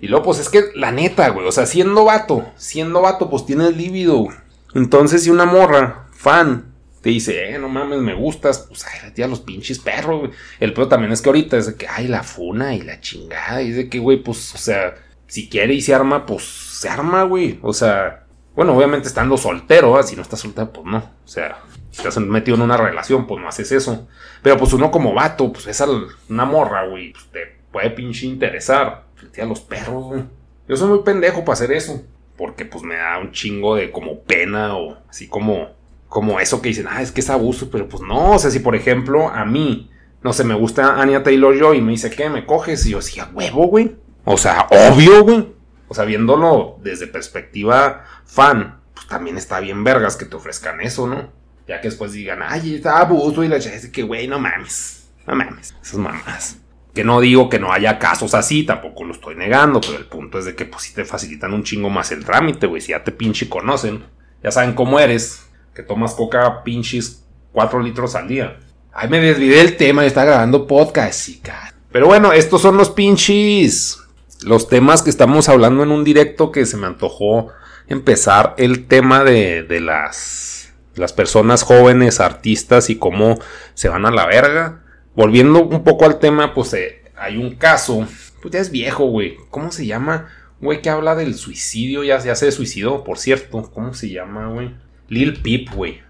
Y 0.00 0.08
luego, 0.08 0.26
pues 0.26 0.40
es 0.40 0.48
que 0.48 0.64
la 0.74 0.90
neta, 0.90 1.28
güey. 1.28 1.46
O 1.46 1.52
sea, 1.52 1.66
siendo 1.66 2.04
vato, 2.04 2.44
siendo 2.56 3.00
vato, 3.02 3.30
pues 3.30 3.46
tienes 3.46 3.76
líbido. 3.76 4.28
Entonces, 4.74 5.22
si 5.22 5.30
una 5.30 5.46
morra, 5.46 6.08
fan, 6.12 6.72
te 7.00 7.10
dice, 7.10 7.50
eh, 7.50 7.58
no 7.58 7.68
mames, 7.68 8.00
me 8.00 8.14
gustas, 8.14 8.66
pues 8.68 8.84
ay, 8.86 9.28
los 9.28 9.40
pinches 9.40 9.78
perros, 9.78 10.20
güey. 10.20 10.32
El 10.60 10.72
peor 10.72 10.88
también 10.88 11.12
es 11.12 11.20
que 11.20 11.28
ahorita 11.28 11.56
es 11.56 11.66
de 11.66 11.74
que, 11.76 11.86
ay, 11.88 12.08
la 12.08 12.22
funa 12.22 12.74
y 12.74 12.82
la 12.82 13.00
chingada. 13.00 13.62
Y 13.62 13.70
de 13.70 13.88
que, 13.88 13.98
güey, 13.98 14.22
pues, 14.22 14.54
o 14.54 14.58
sea, 14.58 14.94
si 15.26 15.48
quiere 15.48 15.74
y 15.74 15.80
se 15.80 15.94
arma, 15.94 16.26
pues 16.26 16.44
se 16.44 16.88
arma, 16.88 17.22
güey. 17.24 17.58
O 17.62 17.72
sea, 17.72 18.26
bueno, 18.54 18.76
obviamente 18.76 19.08
estando 19.08 19.36
soltero, 19.36 19.98
¿eh? 19.98 20.02
si 20.02 20.14
no 20.14 20.22
estás 20.22 20.40
soltero, 20.40 20.72
pues 20.72 20.86
no. 20.86 20.98
O 20.98 21.28
sea, 21.28 21.58
si 21.92 21.98
estás 21.98 22.16
metido 22.18 22.56
en 22.56 22.62
una 22.62 22.78
relación, 22.78 23.26
pues 23.26 23.40
no 23.40 23.48
haces 23.48 23.70
eso. 23.70 24.08
Pero 24.42 24.56
pues 24.56 24.72
uno 24.72 24.90
como 24.90 25.12
vato, 25.12 25.52
pues 25.52 25.66
es 25.66 25.84
una 26.28 26.46
morra, 26.46 26.86
güey, 26.86 27.12
pues 27.12 27.26
te 27.26 27.58
puede 27.70 27.90
pinche 27.90 28.26
interesar. 28.26 29.04
A 29.40 29.44
los 29.44 29.60
perros, 29.60 30.04
güey. 30.04 30.24
Yo 30.66 30.76
soy 30.76 30.88
muy 30.88 31.02
pendejo 31.04 31.44
para 31.44 31.52
hacer 31.52 31.70
eso. 31.70 32.02
Porque 32.36 32.64
pues 32.64 32.82
me 32.82 32.96
da 32.96 33.18
un 33.18 33.30
chingo 33.30 33.76
de 33.76 33.92
como 33.92 34.20
pena 34.20 34.76
o 34.76 34.96
así 35.08 35.28
como, 35.28 35.68
como 36.08 36.40
eso 36.40 36.62
que 36.62 36.70
dicen, 36.70 36.86
ah, 36.88 37.02
es 37.02 37.12
que 37.12 37.20
es 37.20 37.30
abuso, 37.30 37.70
pero 37.70 37.88
pues 37.88 38.02
no, 38.02 38.32
o 38.32 38.38
sea, 38.38 38.50
si 38.50 38.58
por 38.58 38.74
ejemplo 38.74 39.28
a 39.28 39.44
mí, 39.44 39.90
no 40.22 40.32
sé, 40.32 40.44
me 40.44 40.54
gusta 40.54 41.00
Anya 41.00 41.22
Taylor 41.22 41.56
Joy 41.56 41.78
y 41.78 41.82
me 41.82 41.92
dice, 41.92 42.10
¿qué? 42.10 42.30
¿Me 42.30 42.46
coges? 42.46 42.86
Y 42.86 42.90
yo 42.90 42.96
decía, 42.98 43.30
huevo, 43.32 43.66
güey. 43.66 43.96
O 44.24 44.38
sea, 44.38 44.66
obvio, 44.70 45.22
güey. 45.24 45.52
O 45.88 45.94
sea, 45.94 46.04
viéndolo 46.04 46.78
desde 46.82 47.06
perspectiva 47.06 48.04
fan, 48.24 48.80
pues 48.94 49.06
también 49.06 49.36
está 49.36 49.60
bien 49.60 49.84
vergas 49.84 50.16
que 50.16 50.24
te 50.24 50.36
ofrezcan 50.36 50.80
eso, 50.80 51.06
¿no? 51.06 51.28
Ya 51.66 51.80
que 51.80 51.88
después 51.88 52.12
digan, 52.12 52.40
ay, 52.42 52.74
está 52.74 52.98
abuso 52.98 53.44
y 53.44 53.48
la 53.48 53.56
es 53.56 53.88
que, 53.88 54.02
güey, 54.02 54.26
no 54.26 54.38
mames. 54.38 55.08
No 55.26 55.34
mames. 55.34 55.74
Esas 55.82 55.98
mamás. 55.98 56.58
Que 56.94 57.04
no 57.04 57.20
digo 57.20 57.48
que 57.48 57.58
no 57.58 57.72
haya 57.72 57.98
casos 57.98 58.34
así, 58.34 58.64
tampoco 58.64 59.04
lo 59.04 59.12
estoy 59.14 59.34
negando, 59.34 59.80
pero 59.80 59.96
el 59.96 60.04
punto 60.06 60.38
es 60.38 60.44
de 60.44 60.54
que 60.54 60.66
pues 60.66 60.82
si 60.82 60.94
te 60.94 61.04
facilitan 61.04 61.54
un 61.54 61.62
chingo 61.62 61.88
más 61.88 62.12
el 62.12 62.24
trámite, 62.24 62.66
güey. 62.66 62.82
Si 62.82 62.90
ya 62.90 63.02
te 63.02 63.12
pinche 63.12 63.48
conocen, 63.48 64.04
ya 64.42 64.50
saben 64.50 64.74
cómo 64.74 65.00
eres, 65.00 65.46
que 65.74 65.82
tomas 65.82 66.14
coca 66.14 66.62
pinches 66.64 67.24
4 67.52 67.80
litros 67.80 68.14
al 68.14 68.28
día. 68.28 68.58
Ay, 68.92 69.08
me 69.08 69.20
desvidé 69.20 69.62
el 69.62 69.76
tema 69.76 70.04
y 70.04 70.08
está 70.08 70.24
grabando 70.24 70.66
podcast, 70.66 71.24
chica. 71.24 71.74
Pero 71.90 72.06
bueno, 72.06 72.32
estos 72.32 72.60
son 72.60 72.76
los 72.76 72.90
pinches. 72.90 73.98
Los 74.42 74.68
temas 74.68 75.02
que 75.02 75.10
estamos 75.10 75.48
hablando 75.48 75.82
en 75.82 75.90
un 75.90 76.04
directo 76.04 76.50
que 76.50 76.66
se 76.66 76.76
me 76.76 76.86
antojó 76.86 77.48
empezar 77.88 78.54
el 78.58 78.86
tema 78.86 79.24
de, 79.24 79.62
de 79.62 79.80
las 79.80 80.51
las 80.94 81.12
personas 81.12 81.62
jóvenes, 81.62 82.20
artistas 82.20 82.90
y 82.90 82.96
cómo 82.96 83.38
se 83.74 83.88
van 83.88 84.06
a 84.06 84.10
la 84.10 84.26
verga. 84.26 84.82
Volviendo 85.14 85.64
un 85.64 85.84
poco 85.84 86.04
al 86.04 86.18
tema, 86.18 86.54
pues 86.54 86.72
eh, 86.74 87.02
hay 87.16 87.36
un 87.36 87.54
caso, 87.56 88.06
pues 88.40 88.52
ya 88.52 88.60
es 88.60 88.70
viejo, 88.70 89.04
güey. 89.06 89.36
¿Cómo 89.50 89.72
se 89.72 89.86
llama? 89.86 90.28
Güey, 90.60 90.80
que 90.80 90.90
habla 90.90 91.14
del 91.14 91.34
suicidio, 91.34 92.04
ya, 92.04 92.18
ya 92.18 92.34
se 92.34 92.52
suicidó, 92.52 93.04
por 93.04 93.18
cierto. 93.18 93.70
¿Cómo 93.74 93.94
se 93.94 94.10
llama, 94.10 94.48
güey? 94.48 94.74
Lil 95.08 95.42
Peep, 95.42 95.74
güey. 95.74 96.00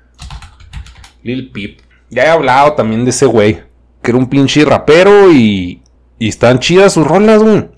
Lil 1.23 1.51
Peep. 1.51 1.81
Ya 2.11 2.25
he 2.25 2.29
hablado 2.29 2.75
también 2.75 3.05
de 3.05 3.11
ese 3.11 3.27
güey. 3.27 3.62
Que 4.03 4.11
era 4.11 4.18
un 4.18 4.29
pinche 4.29 4.64
rapero 4.64 5.33
y, 5.33 5.83
y 6.18 6.29
están 6.29 6.59
chidas 6.59 6.92
sus 6.92 7.07
rolas, 7.07 7.42
güey. 7.42 7.68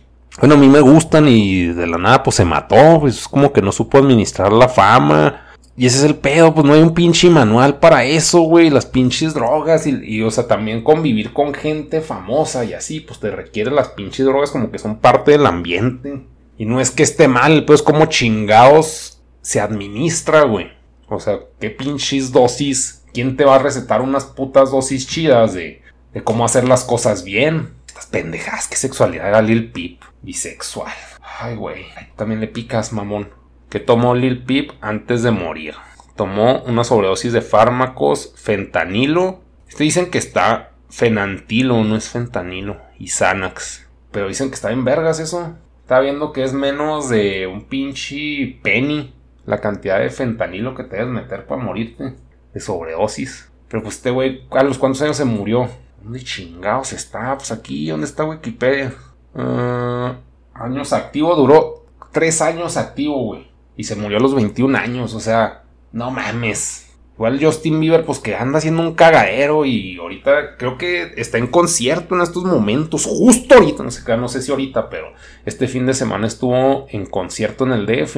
Bueno, 0.40 0.56
a 0.56 0.58
mí 0.58 0.68
me 0.68 0.80
gustan 0.80 1.28
y 1.28 1.66
de 1.66 1.86
la 1.86 1.96
nada 1.96 2.22
pues 2.22 2.36
se 2.36 2.44
mató. 2.44 2.98
Pues 3.00 3.20
es 3.20 3.28
como 3.28 3.52
que 3.52 3.62
no 3.62 3.70
supo 3.70 3.98
administrar 3.98 4.52
la 4.52 4.68
fama. 4.68 5.44
Y 5.76 5.86
ese 5.86 5.98
es 5.98 6.04
el 6.04 6.16
pedo, 6.16 6.54
pues 6.54 6.64
no 6.64 6.72
hay 6.72 6.82
un 6.82 6.94
pinche 6.94 7.28
manual 7.30 7.78
para 7.78 8.04
eso, 8.04 8.42
güey. 8.42 8.70
Las 8.70 8.86
pinches 8.86 9.34
drogas 9.34 9.86
y, 9.86 10.22
o 10.22 10.30
sea, 10.30 10.46
también 10.46 10.84
convivir 10.84 11.32
con 11.32 11.52
gente 11.52 12.00
famosa 12.00 12.64
y 12.64 12.74
así, 12.74 13.00
pues 13.00 13.18
te 13.18 13.30
requiere 13.30 13.72
las 13.72 13.88
pinches 13.88 14.24
drogas 14.24 14.50
como 14.50 14.70
que 14.70 14.78
son 14.78 14.98
parte 14.98 15.32
del 15.32 15.46
ambiente. 15.46 16.22
Y 16.56 16.66
no 16.66 16.80
es 16.80 16.92
que 16.92 17.02
esté 17.02 17.26
mal, 17.26 17.64
pues 17.64 17.82
como 17.82 18.06
chingados 18.06 19.20
se 19.42 19.60
administra, 19.60 20.42
güey. 20.42 20.68
O 21.08 21.18
sea, 21.18 21.40
qué 21.58 21.70
pinches 21.70 22.30
dosis. 22.30 23.02
¿Quién 23.12 23.36
te 23.36 23.44
va 23.44 23.56
a 23.56 23.60
recetar 23.60 24.00
unas 24.00 24.24
putas 24.24 24.70
dosis 24.70 25.06
chidas 25.08 25.54
de, 25.54 25.82
de 26.12 26.22
cómo 26.22 26.44
hacer 26.44 26.68
las 26.68 26.84
cosas 26.84 27.24
bien? 27.24 27.74
Estas 27.86 28.06
pendejas, 28.06 28.68
qué 28.68 28.76
sexualidad 28.76 29.28
era 29.28 29.42
Lil 29.42 29.72
Peep. 29.72 30.00
Bisexual. 30.22 30.92
Ay, 31.40 31.56
güey. 31.56 31.86
También 32.16 32.40
le 32.40 32.46
picas, 32.46 32.92
mamón 32.92 33.28
que 33.74 33.80
tomó 33.80 34.14
Lil 34.14 34.44
Peep 34.44 34.70
antes 34.80 35.24
de 35.24 35.32
morir. 35.32 35.74
Tomó 36.14 36.62
una 36.62 36.84
sobredosis 36.84 37.32
de 37.32 37.40
fármacos, 37.40 38.32
fentanilo. 38.36 39.40
Este 39.68 39.82
dicen 39.82 40.12
que 40.12 40.18
está 40.18 40.74
fenantilo, 40.90 41.82
no 41.82 41.96
es 41.96 42.08
fentanilo. 42.08 42.76
Y 43.00 43.08
Xanax. 43.08 43.88
Pero 44.12 44.28
dicen 44.28 44.48
que 44.50 44.54
está 44.54 44.70
en 44.70 44.84
vergas 44.84 45.18
eso. 45.18 45.56
Está 45.80 45.98
viendo 45.98 46.32
que 46.32 46.44
es 46.44 46.52
menos 46.52 47.08
de 47.08 47.48
un 47.48 47.64
pinche 47.64 48.60
penny 48.62 49.12
la 49.44 49.60
cantidad 49.60 49.98
de 49.98 50.10
fentanilo 50.10 50.76
que 50.76 50.84
te 50.84 50.94
debes 50.94 51.12
meter 51.12 51.44
para 51.44 51.60
morirte 51.60 52.14
de 52.52 52.60
sobredosis. 52.60 53.50
Pero 53.66 53.82
pues 53.82 53.96
este 53.96 54.10
güey, 54.12 54.46
¿a 54.52 54.62
los 54.62 54.78
cuántos 54.78 55.02
años 55.02 55.16
se 55.16 55.24
murió? 55.24 55.68
¿Dónde 56.00 56.22
chingados 56.22 56.92
está? 56.92 57.36
Pues 57.36 57.50
aquí, 57.50 57.88
¿dónde 57.88 58.06
está 58.06 58.24
Wikipedia? 58.24 58.94
Ah, 59.34 60.14
años 60.54 60.92
activo, 60.92 61.34
duró 61.34 61.86
tres 62.12 62.40
años 62.40 62.76
activo, 62.76 63.20
güey. 63.24 63.52
Y 63.76 63.84
se 63.84 63.96
murió 63.96 64.18
a 64.18 64.20
los 64.20 64.34
21 64.34 64.76
años, 64.78 65.14
o 65.14 65.20
sea, 65.20 65.64
no 65.92 66.10
mames. 66.10 66.84
Igual 67.14 67.38
Justin 67.40 67.78
Bieber, 67.78 68.04
pues 68.04 68.18
que 68.18 68.34
anda 68.34 68.58
haciendo 68.58 68.82
un 68.82 68.94
cagadero 68.94 69.64
y 69.64 69.96
ahorita 69.98 70.56
creo 70.56 70.76
que 70.76 71.12
está 71.16 71.38
en 71.38 71.46
concierto 71.46 72.16
en 72.16 72.22
estos 72.22 72.42
momentos, 72.44 73.06
justo 73.06 73.54
ahorita, 73.54 73.84
no 73.84 73.90
sé, 73.92 74.16
no 74.16 74.28
sé 74.28 74.42
si 74.42 74.50
ahorita, 74.50 74.90
pero 74.90 75.12
este 75.44 75.68
fin 75.68 75.86
de 75.86 75.94
semana 75.94 76.26
estuvo 76.26 76.86
en 76.90 77.06
concierto 77.06 77.64
en 77.64 77.72
el 77.72 77.86
DF. 77.86 78.16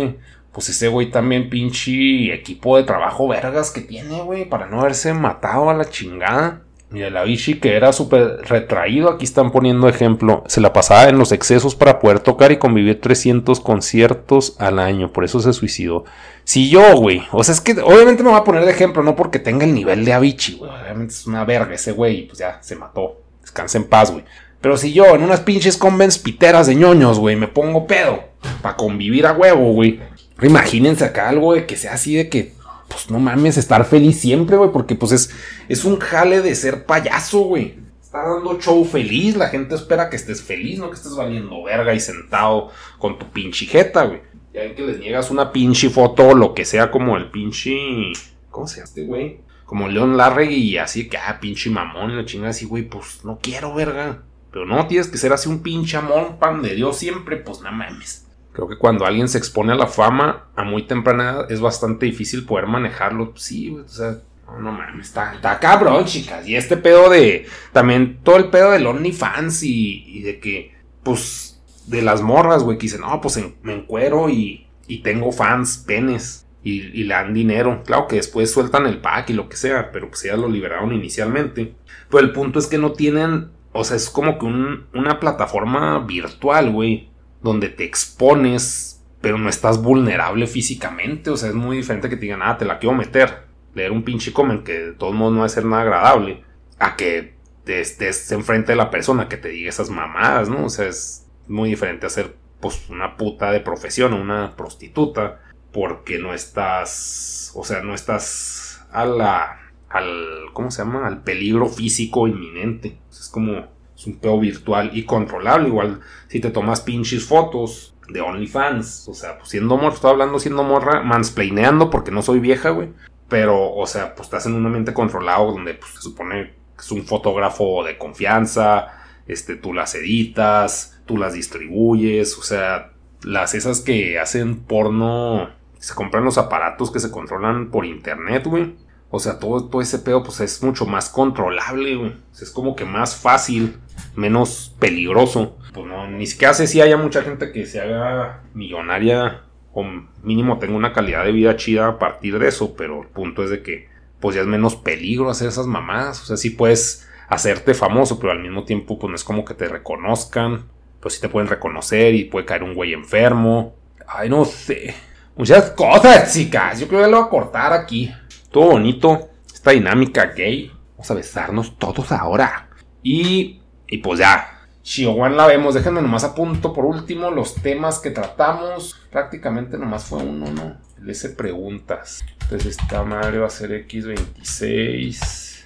Pues 0.50 0.70
ese 0.70 0.88
güey 0.88 1.10
también 1.10 1.50
pinche 1.50 2.32
equipo 2.32 2.78
de 2.78 2.84
trabajo 2.84 3.28
vergas 3.28 3.70
que 3.70 3.82
tiene, 3.82 4.22
güey, 4.22 4.48
para 4.48 4.66
no 4.66 4.80
haberse 4.80 5.12
matado 5.12 5.68
a 5.68 5.74
la 5.74 5.90
chingada. 5.90 6.62
Y 6.94 7.02
el 7.02 7.16
Avicii, 7.16 7.58
que 7.58 7.74
era 7.74 7.92
súper 7.92 8.42
retraído, 8.42 9.10
aquí 9.10 9.24
están 9.24 9.50
poniendo 9.50 9.88
ejemplo, 9.88 10.44
se 10.46 10.60
la 10.60 10.72
pasaba 10.72 11.08
en 11.08 11.18
los 11.18 11.32
excesos 11.32 11.74
para 11.74 11.98
poder 11.98 12.20
tocar 12.20 12.52
y 12.52 12.58
convivir 12.58 13.00
300 13.00 13.58
conciertos 13.58 14.54
al 14.60 14.78
año, 14.78 15.12
por 15.12 15.24
eso 15.24 15.40
se 15.40 15.52
suicidó. 15.52 16.04
Si 16.44 16.70
yo, 16.70 16.94
güey, 16.94 17.24
o 17.32 17.42
sea, 17.42 17.54
es 17.54 17.60
que 17.60 17.72
obviamente 17.72 18.22
me 18.22 18.30
voy 18.30 18.38
a 18.38 18.44
poner 18.44 18.64
de 18.64 18.70
ejemplo, 18.70 19.02
no 19.02 19.16
porque 19.16 19.40
tenga 19.40 19.64
el 19.64 19.74
nivel 19.74 20.04
de 20.04 20.12
Avicii, 20.12 20.58
güey, 20.58 20.70
obviamente 20.70 21.12
es 21.12 21.26
una 21.26 21.44
verga 21.44 21.74
ese 21.74 21.90
güey, 21.90 22.28
pues 22.28 22.38
ya 22.38 22.62
se 22.62 22.76
mató, 22.76 23.20
descansa 23.40 23.78
en 23.78 23.84
paz, 23.84 24.12
güey. 24.12 24.24
Pero 24.60 24.76
si 24.76 24.92
yo 24.92 25.14
en 25.14 25.22
unas 25.22 25.40
pinches 25.40 25.76
convents 25.76 26.18
piteras 26.18 26.68
de 26.68 26.76
ñoños, 26.76 27.18
güey, 27.18 27.34
me 27.34 27.48
pongo 27.48 27.86
pedo 27.86 28.24
para 28.62 28.76
convivir 28.76 29.26
a 29.26 29.32
huevo, 29.32 29.72
güey. 29.72 30.00
Imagínense 30.40 31.04
acá 31.04 31.28
algo 31.28 31.54
de 31.54 31.66
que 31.66 31.76
sea 31.76 31.94
así 31.94 32.14
de 32.14 32.28
que 32.28 32.55
pues 32.88 33.10
no 33.10 33.18
mames, 33.18 33.56
estar 33.56 33.84
feliz 33.84 34.20
siempre, 34.20 34.56
güey, 34.56 34.70
porque 34.70 34.94
pues 34.94 35.12
es, 35.12 35.30
es 35.68 35.84
un 35.84 35.98
jale 35.98 36.42
de 36.42 36.54
ser 36.54 36.86
payaso, 36.86 37.40
güey. 37.40 37.78
Está 38.00 38.22
dando 38.22 38.58
show 38.60 38.84
feliz, 38.84 39.36
la 39.36 39.48
gente 39.48 39.74
espera 39.74 40.08
que 40.08 40.16
estés 40.16 40.42
feliz, 40.42 40.78
no 40.78 40.88
que 40.88 40.96
estés 40.96 41.14
valiendo 41.14 41.62
verga 41.64 41.92
y 41.94 42.00
sentado 42.00 42.70
con 42.98 43.18
tu 43.18 43.30
pinche 43.30 43.66
jeta, 43.66 44.04
güey. 44.04 44.20
Ya 44.54 44.62
ven 44.62 44.74
que 44.74 44.86
les 44.86 44.98
niegas 44.98 45.30
una 45.30 45.52
pinche 45.52 45.90
foto 45.90 46.28
o 46.28 46.34
lo 46.34 46.54
que 46.54 46.64
sea 46.64 46.90
como 46.90 47.16
el 47.16 47.30
pinche... 47.30 48.12
¿Cómo 48.50 48.66
se 48.66 48.76
llama 48.76 48.84
este 48.84 49.04
güey? 49.04 49.40
Como 49.66 49.88
León 49.88 50.16
Larregui 50.16 50.62
y 50.62 50.78
así 50.78 51.08
que, 51.08 51.18
ah, 51.18 51.38
pinche 51.40 51.68
mamón, 51.68 52.16
la 52.16 52.24
chingada 52.24 52.50
así, 52.50 52.64
güey, 52.64 52.84
pues 52.84 53.24
no 53.24 53.38
quiero, 53.42 53.74
verga. 53.74 54.22
Pero 54.50 54.64
no, 54.64 54.86
tienes 54.86 55.08
que 55.08 55.18
ser 55.18 55.32
así 55.34 55.48
un 55.48 55.62
pinche 55.62 55.98
amor, 55.98 56.38
pan 56.38 56.62
de 56.62 56.74
Dios 56.74 56.96
siempre, 56.96 57.36
pues 57.36 57.60
no 57.60 57.70
mames. 57.70 58.25
Creo 58.56 58.68
que 58.68 58.78
cuando 58.78 59.04
alguien 59.04 59.28
se 59.28 59.36
expone 59.36 59.74
a 59.74 59.76
la 59.76 59.86
fama 59.86 60.46
a 60.56 60.64
muy 60.64 60.84
temprana 60.84 61.24
edad 61.24 61.52
es 61.52 61.60
bastante 61.60 62.06
difícil 62.06 62.46
poder 62.46 62.66
manejarlo. 62.66 63.34
Sí, 63.36 63.68
o 63.68 63.86
sea, 63.86 64.22
no, 64.58 64.72
mames, 64.72 65.08
está, 65.08 65.34
está, 65.34 65.60
cabrón, 65.60 66.06
chicas. 66.06 66.48
Y 66.48 66.56
este 66.56 66.78
pedo 66.78 67.10
de. 67.10 67.46
También 67.72 68.20
todo 68.22 68.36
el 68.36 68.48
pedo 68.48 68.70
del 68.70 68.86
OnlyFans 68.86 69.62
y, 69.62 70.04
y 70.06 70.22
de 70.22 70.40
que, 70.40 70.74
pues, 71.02 71.62
de 71.86 72.00
las 72.00 72.22
morras, 72.22 72.62
güey, 72.62 72.78
que 72.78 72.84
dicen, 72.84 73.02
no, 73.02 73.20
pues 73.20 73.38
me 73.60 73.74
encuero 73.74 74.30
y, 74.30 74.66
y 74.86 75.02
tengo 75.02 75.32
fans, 75.32 75.84
penes. 75.86 76.46
Y, 76.62 77.04
le 77.04 77.12
dan 77.14 77.34
dinero. 77.34 77.82
Claro 77.84 78.06
que 78.08 78.16
después 78.16 78.50
sueltan 78.50 78.86
el 78.86 79.02
pack 79.02 79.28
y 79.30 79.34
lo 79.34 79.50
que 79.50 79.56
sea, 79.56 79.92
pero 79.92 80.08
pues 80.08 80.22
ya 80.22 80.34
lo 80.34 80.48
liberaron 80.48 80.94
inicialmente. 80.94 81.74
Pero 82.08 82.24
el 82.24 82.32
punto 82.32 82.58
es 82.58 82.66
que 82.66 82.78
no 82.78 82.92
tienen. 82.92 83.50
O 83.72 83.84
sea, 83.84 83.98
es 83.98 84.08
como 84.08 84.38
que 84.38 84.46
un, 84.46 84.86
una 84.94 85.20
plataforma 85.20 85.98
virtual, 85.98 86.70
güey 86.70 87.10
donde 87.46 87.68
te 87.68 87.84
expones, 87.84 89.04
pero 89.20 89.38
no 89.38 89.48
estás 89.48 89.80
vulnerable 89.80 90.46
físicamente. 90.46 91.30
O 91.30 91.36
sea, 91.36 91.48
es 91.48 91.54
muy 91.54 91.76
diferente 91.76 92.08
que 92.08 92.16
te 92.16 92.22
digan, 92.22 92.42
ah, 92.42 92.58
te 92.58 92.64
la 92.64 92.78
quiero 92.78 92.94
meter. 92.94 93.46
Leer 93.74 93.92
un 93.92 94.02
pinche 94.02 94.32
comment 94.32 94.64
que 94.64 94.78
de 94.78 94.92
todos 94.92 95.14
modos 95.14 95.32
no 95.32 95.40
va 95.40 95.46
a 95.46 95.50
ser 95.50 95.64
nada 95.64 95.82
agradable. 95.82 96.42
A 96.78 96.96
que 96.96 97.36
te 97.64 97.80
estés 97.80 98.30
enfrente 98.32 98.72
de 98.72 98.76
la 98.76 98.90
persona 98.90 99.28
que 99.28 99.36
te 99.36 99.48
diga 99.48 99.68
esas 99.68 99.90
mamadas, 99.90 100.48
¿no? 100.48 100.64
O 100.64 100.68
sea, 100.68 100.86
es 100.86 101.26
muy 101.46 101.70
diferente 101.70 102.06
a 102.06 102.10
ser 102.10 102.36
pues 102.60 102.88
una 102.88 103.16
puta 103.16 103.52
de 103.52 103.60
profesión 103.60 104.12
o 104.12 104.20
una 104.20 104.56
prostituta. 104.56 105.40
Porque 105.72 106.18
no 106.18 106.34
estás. 106.34 107.52
O 107.54 107.64
sea, 107.64 107.82
no 107.82 107.94
estás 107.94 108.84
a 108.90 109.04
la. 109.04 109.60
al. 109.88 110.46
¿cómo 110.52 110.70
se 110.70 110.82
llama? 110.82 111.06
al 111.06 111.22
peligro 111.22 111.68
físico 111.68 112.26
inminente. 112.26 112.98
Es 113.10 113.28
como 113.28 113.75
es 113.96 114.06
un 114.06 114.18
pedo 114.18 114.38
virtual 114.38 114.90
y 114.92 115.04
controlable. 115.04 115.68
Igual 115.68 116.00
si 116.28 116.40
te 116.40 116.50
tomas 116.50 116.82
pinches 116.82 117.24
fotos 117.24 117.94
de 118.08 118.20
OnlyFans. 118.20 119.08
O 119.08 119.14
sea, 119.14 119.38
pues 119.38 119.50
siendo 119.50 119.76
morra, 119.76 119.94
estoy 119.94 120.10
hablando 120.10 120.38
siendo 120.38 120.62
morra, 120.62 121.02
mansplaineando 121.02 121.90
porque 121.90 122.10
no 122.10 122.22
soy 122.22 122.38
vieja, 122.38 122.70
güey. 122.70 122.90
Pero, 123.28 123.74
o 123.74 123.86
sea, 123.86 124.14
pues 124.14 124.26
estás 124.26 124.46
en 124.46 124.54
un 124.54 124.66
ambiente 124.66 124.94
controlado 124.94 125.52
donde 125.52 125.74
pues, 125.74 125.92
se 125.94 126.02
supone 126.02 126.54
que 126.76 126.82
es 126.82 126.92
un 126.92 127.04
fotógrafo 127.04 127.82
de 127.84 127.98
confianza. 127.98 128.88
Este, 129.26 129.56
tú 129.56 129.72
las 129.72 129.94
editas, 129.94 131.00
tú 131.06 131.16
las 131.16 131.32
distribuyes. 131.32 132.38
O 132.38 132.42
sea, 132.42 132.92
las 133.22 133.54
esas 133.54 133.80
que 133.80 134.18
hacen 134.18 134.60
porno. 134.60 135.50
Se 135.78 135.94
compran 135.94 136.24
los 136.24 136.38
aparatos 136.38 136.90
que 136.90 137.00
se 137.00 137.10
controlan 137.10 137.70
por 137.70 137.84
internet, 137.84 138.46
güey. 138.46 138.74
O 139.10 139.20
sea, 139.20 139.38
todo, 139.38 139.80
ese 139.80 140.00
pedo, 140.00 140.22
pues 140.22 140.40
es 140.40 140.62
mucho 140.62 140.84
más 140.84 141.08
controlable. 141.08 142.16
Es 142.40 142.50
como 142.50 142.74
que 142.74 142.84
más 142.84 143.16
fácil 143.16 143.78
menos 144.14 144.74
peligroso. 144.78 145.56
Pues 145.72 145.86
no, 145.86 146.08
ni 146.08 146.26
siquiera 146.26 146.54
sé 146.54 146.66
si 146.66 146.80
haya 146.80 146.96
mucha 146.96 147.22
gente 147.22 147.52
que 147.52 147.66
se 147.66 147.80
haga 147.80 148.42
millonaria 148.54 149.42
o 149.72 149.84
mínimo 150.22 150.58
tenga 150.58 150.74
una 150.74 150.92
calidad 150.92 151.24
de 151.24 151.32
vida 151.32 151.56
chida 151.56 151.86
a 151.86 151.98
partir 151.98 152.38
de 152.38 152.48
eso, 152.48 152.74
pero 152.76 153.02
el 153.02 153.08
punto 153.08 153.44
es 153.44 153.50
de 153.50 153.62
que 153.62 153.88
pues 154.20 154.34
ya 154.34 154.40
es 154.40 154.46
menos 154.46 154.74
peligro 154.74 155.30
hacer 155.30 155.48
esas 155.48 155.66
mamadas. 155.66 156.22
O 156.22 156.24
sea, 156.24 156.36
sí 156.36 156.50
puedes 156.50 157.06
hacerte 157.28 157.74
famoso, 157.74 158.18
pero 158.18 158.32
al 158.32 158.40
mismo 158.40 158.64
tiempo 158.64 158.98
pues 158.98 159.10
no 159.10 159.16
es 159.16 159.24
como 159.24 159.44
que 159.44 159.54
te 159.54 159.68
reconozcan. 159.68 160.64
Pues 161.00 161.14
sí 161.14 161.20
te 161.20 161.28
pueden 161.28 161.48
reconocer 161.48 162.14
y 162.14 162.24
puede 162.24 162.46
caer 162.46 162.62
un 162.62 162.74
güey 162.74 162.92
enfermo. 162.92 163.76
Ay, 164.08 164.28
no 164.28 164.44
sé. 164.44 164.94
Muchas 165.36 165.70
cosas, 165.72 166.32
chicas. 166.32 166.80
Yo 166.80 166.88
creo 166.88 167.04
que 167.04 167.10
lo 167.10 167.18
voy 167.18 167.26
a 167.26 167.30
cortar 167.30 167.72
aquí. 167.72 168.10
Todo 168.50 168.72
bonito. 168.72 169.28
Esta 169.52 169.70
dinámica 169.70 170.26
gay. 170.26 170.72
Vamos 170.92 171.10
a 171.10 171.14
besarnos 171.14 171.78
todos 171.78 172.12
ahora. 172.12 172.68
Y 173.02 173.60
y 173.88 173.98
pues 173.98 174.18
ya, 174.18 174.66
Shiowan 174.82 175.36
la 175.36 175.46
vemos. 175.46 175.74
Déjenme 175.74 176.02
nomás 176.02 176.24
a 176.24 176.34
punto 176.34 176.72
por 176.72 176.84
último 176.84 177.30
los 177.30 177.54
temas 177.54 177.98
que 177.98 178.10
tratamos. 178.10 178.96
Prácticamente 179.10 179.78
nomás 179.78 180.04
fue 180.04 180.18
uno, 180.22 180.50
¿no? 180.50 180.78
El 181.00 181.10
S 181.10 181.30
preguntas. 181.30 182.24
Entonces 182.42 182.78
esta 182.78 183.02
madre 183.04 183.38
va 183.38 183.46
a 183.46 183.50
ser 183.50 183.70
X26. 183.86 185.64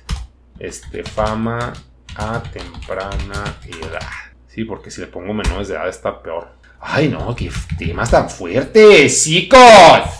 Este, 0.59 1.05
fama 1.05 1.73
a 2.17 2.43
temprana 2.43 3.59
edad. 3.65 4.01
Sí, 4.49 4.65
porque 4.65 4.91
si 4.91 5.01
le 5.01 5.07
pongo 5.07 5.33
menores 5.33 5.69
de 5.69 5.75
edad 5.75 5.89
está 5.89 6.23
peor. 6.23 6.49
Ay, 6.81 7.09
no, 7.09 7.35
qué 7.35 7.51
temas 7.79 8.11
tan 8.11 8.29
fuertes, 8.29 9.25
chicos. 9.25 10.20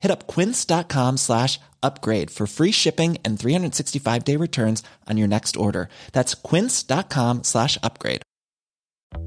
Hit 0.00 0.10
up 0.10 0.26
quince.com 0.26 1.16
slash 1.16 1.58
upgrade 1.82 2.30
for 2.30 2.46
free 2.46 2.72
shipping 2.72 3.18
and 3.24 3.38
365 3.38 4.24
day 4.24 4.36
returns 4.36 4.82
on 5.08 5.16
your 5.16 5.28
next 5.28 5.56
order. 5.56 5.88
That's 6.12 6.34
quince.com 6.34 7.44
slash 7.44 7.78
upgrade. 7.82 8.22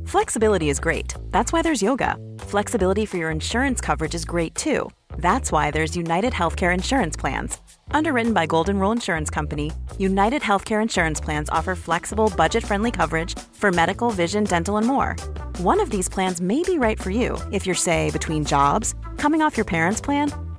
Flexibility 0.05 0.69
is 0.69 0.79
great. 0.79 1.15
That's 1.31 1.51
why 1.51 1.61
there's 1.61 1.81
yoga. 1.81 2.15
Flexibility 2.39 3.05
for 3.05 3.17
your 3.17 3.31
insurance 3.31 3.81
coverage 3.81 4.13
is 4.15 4.25
great 4.25 4.53
too. 4.55 4.89
That's 5.17 5.51
why 5.51 5.71
there's 5.71 5.97
United 5.97 6.33
Healthcare 6.33 6.73
Insurance 6.73 7.17
Plans. 7.17 7.57
Underwritten 7.91 8.33
by 8.33 8.45
Golden 8.45 8.79
Rule 8.79 8.91
Insurance 8.91 9.29
Company, 9.29 9.71
United 9.97 10.41
Healthcare 10.41 10.81
Insurance 10.81 11.19
Plans 11.19 11.49
offer 11.49 11.75
flexible, 11.75 12.31
budget 12.37 12.63
friendly 12.63 12.91
coverage 12.91 13.37
for 13.53 13.71
medical, 13.71 14.11
vision, 14.11 14.43
dental, 14.43 14.77
and 14.77 14.87
more. 14.87 15.15
One 15.57 15.81
of 15.81 15.89
these 15.89 16.07
plans 16.07 16.39
may 16.41 16.63
be 16.63 16.77
right 16.77 17.01
for 17.01 17.09
you 17.09 17.37
if 17.51 17.65
you're, 17.65 17.75
say, 17.75 18.11
between 18.11 18.45
jobs, 18.45 18.95
coming 19.17 19.41
off 19.41 19.57
your 19.57 19.65
parents' 19.65 20.01
plan, 20.01 20.31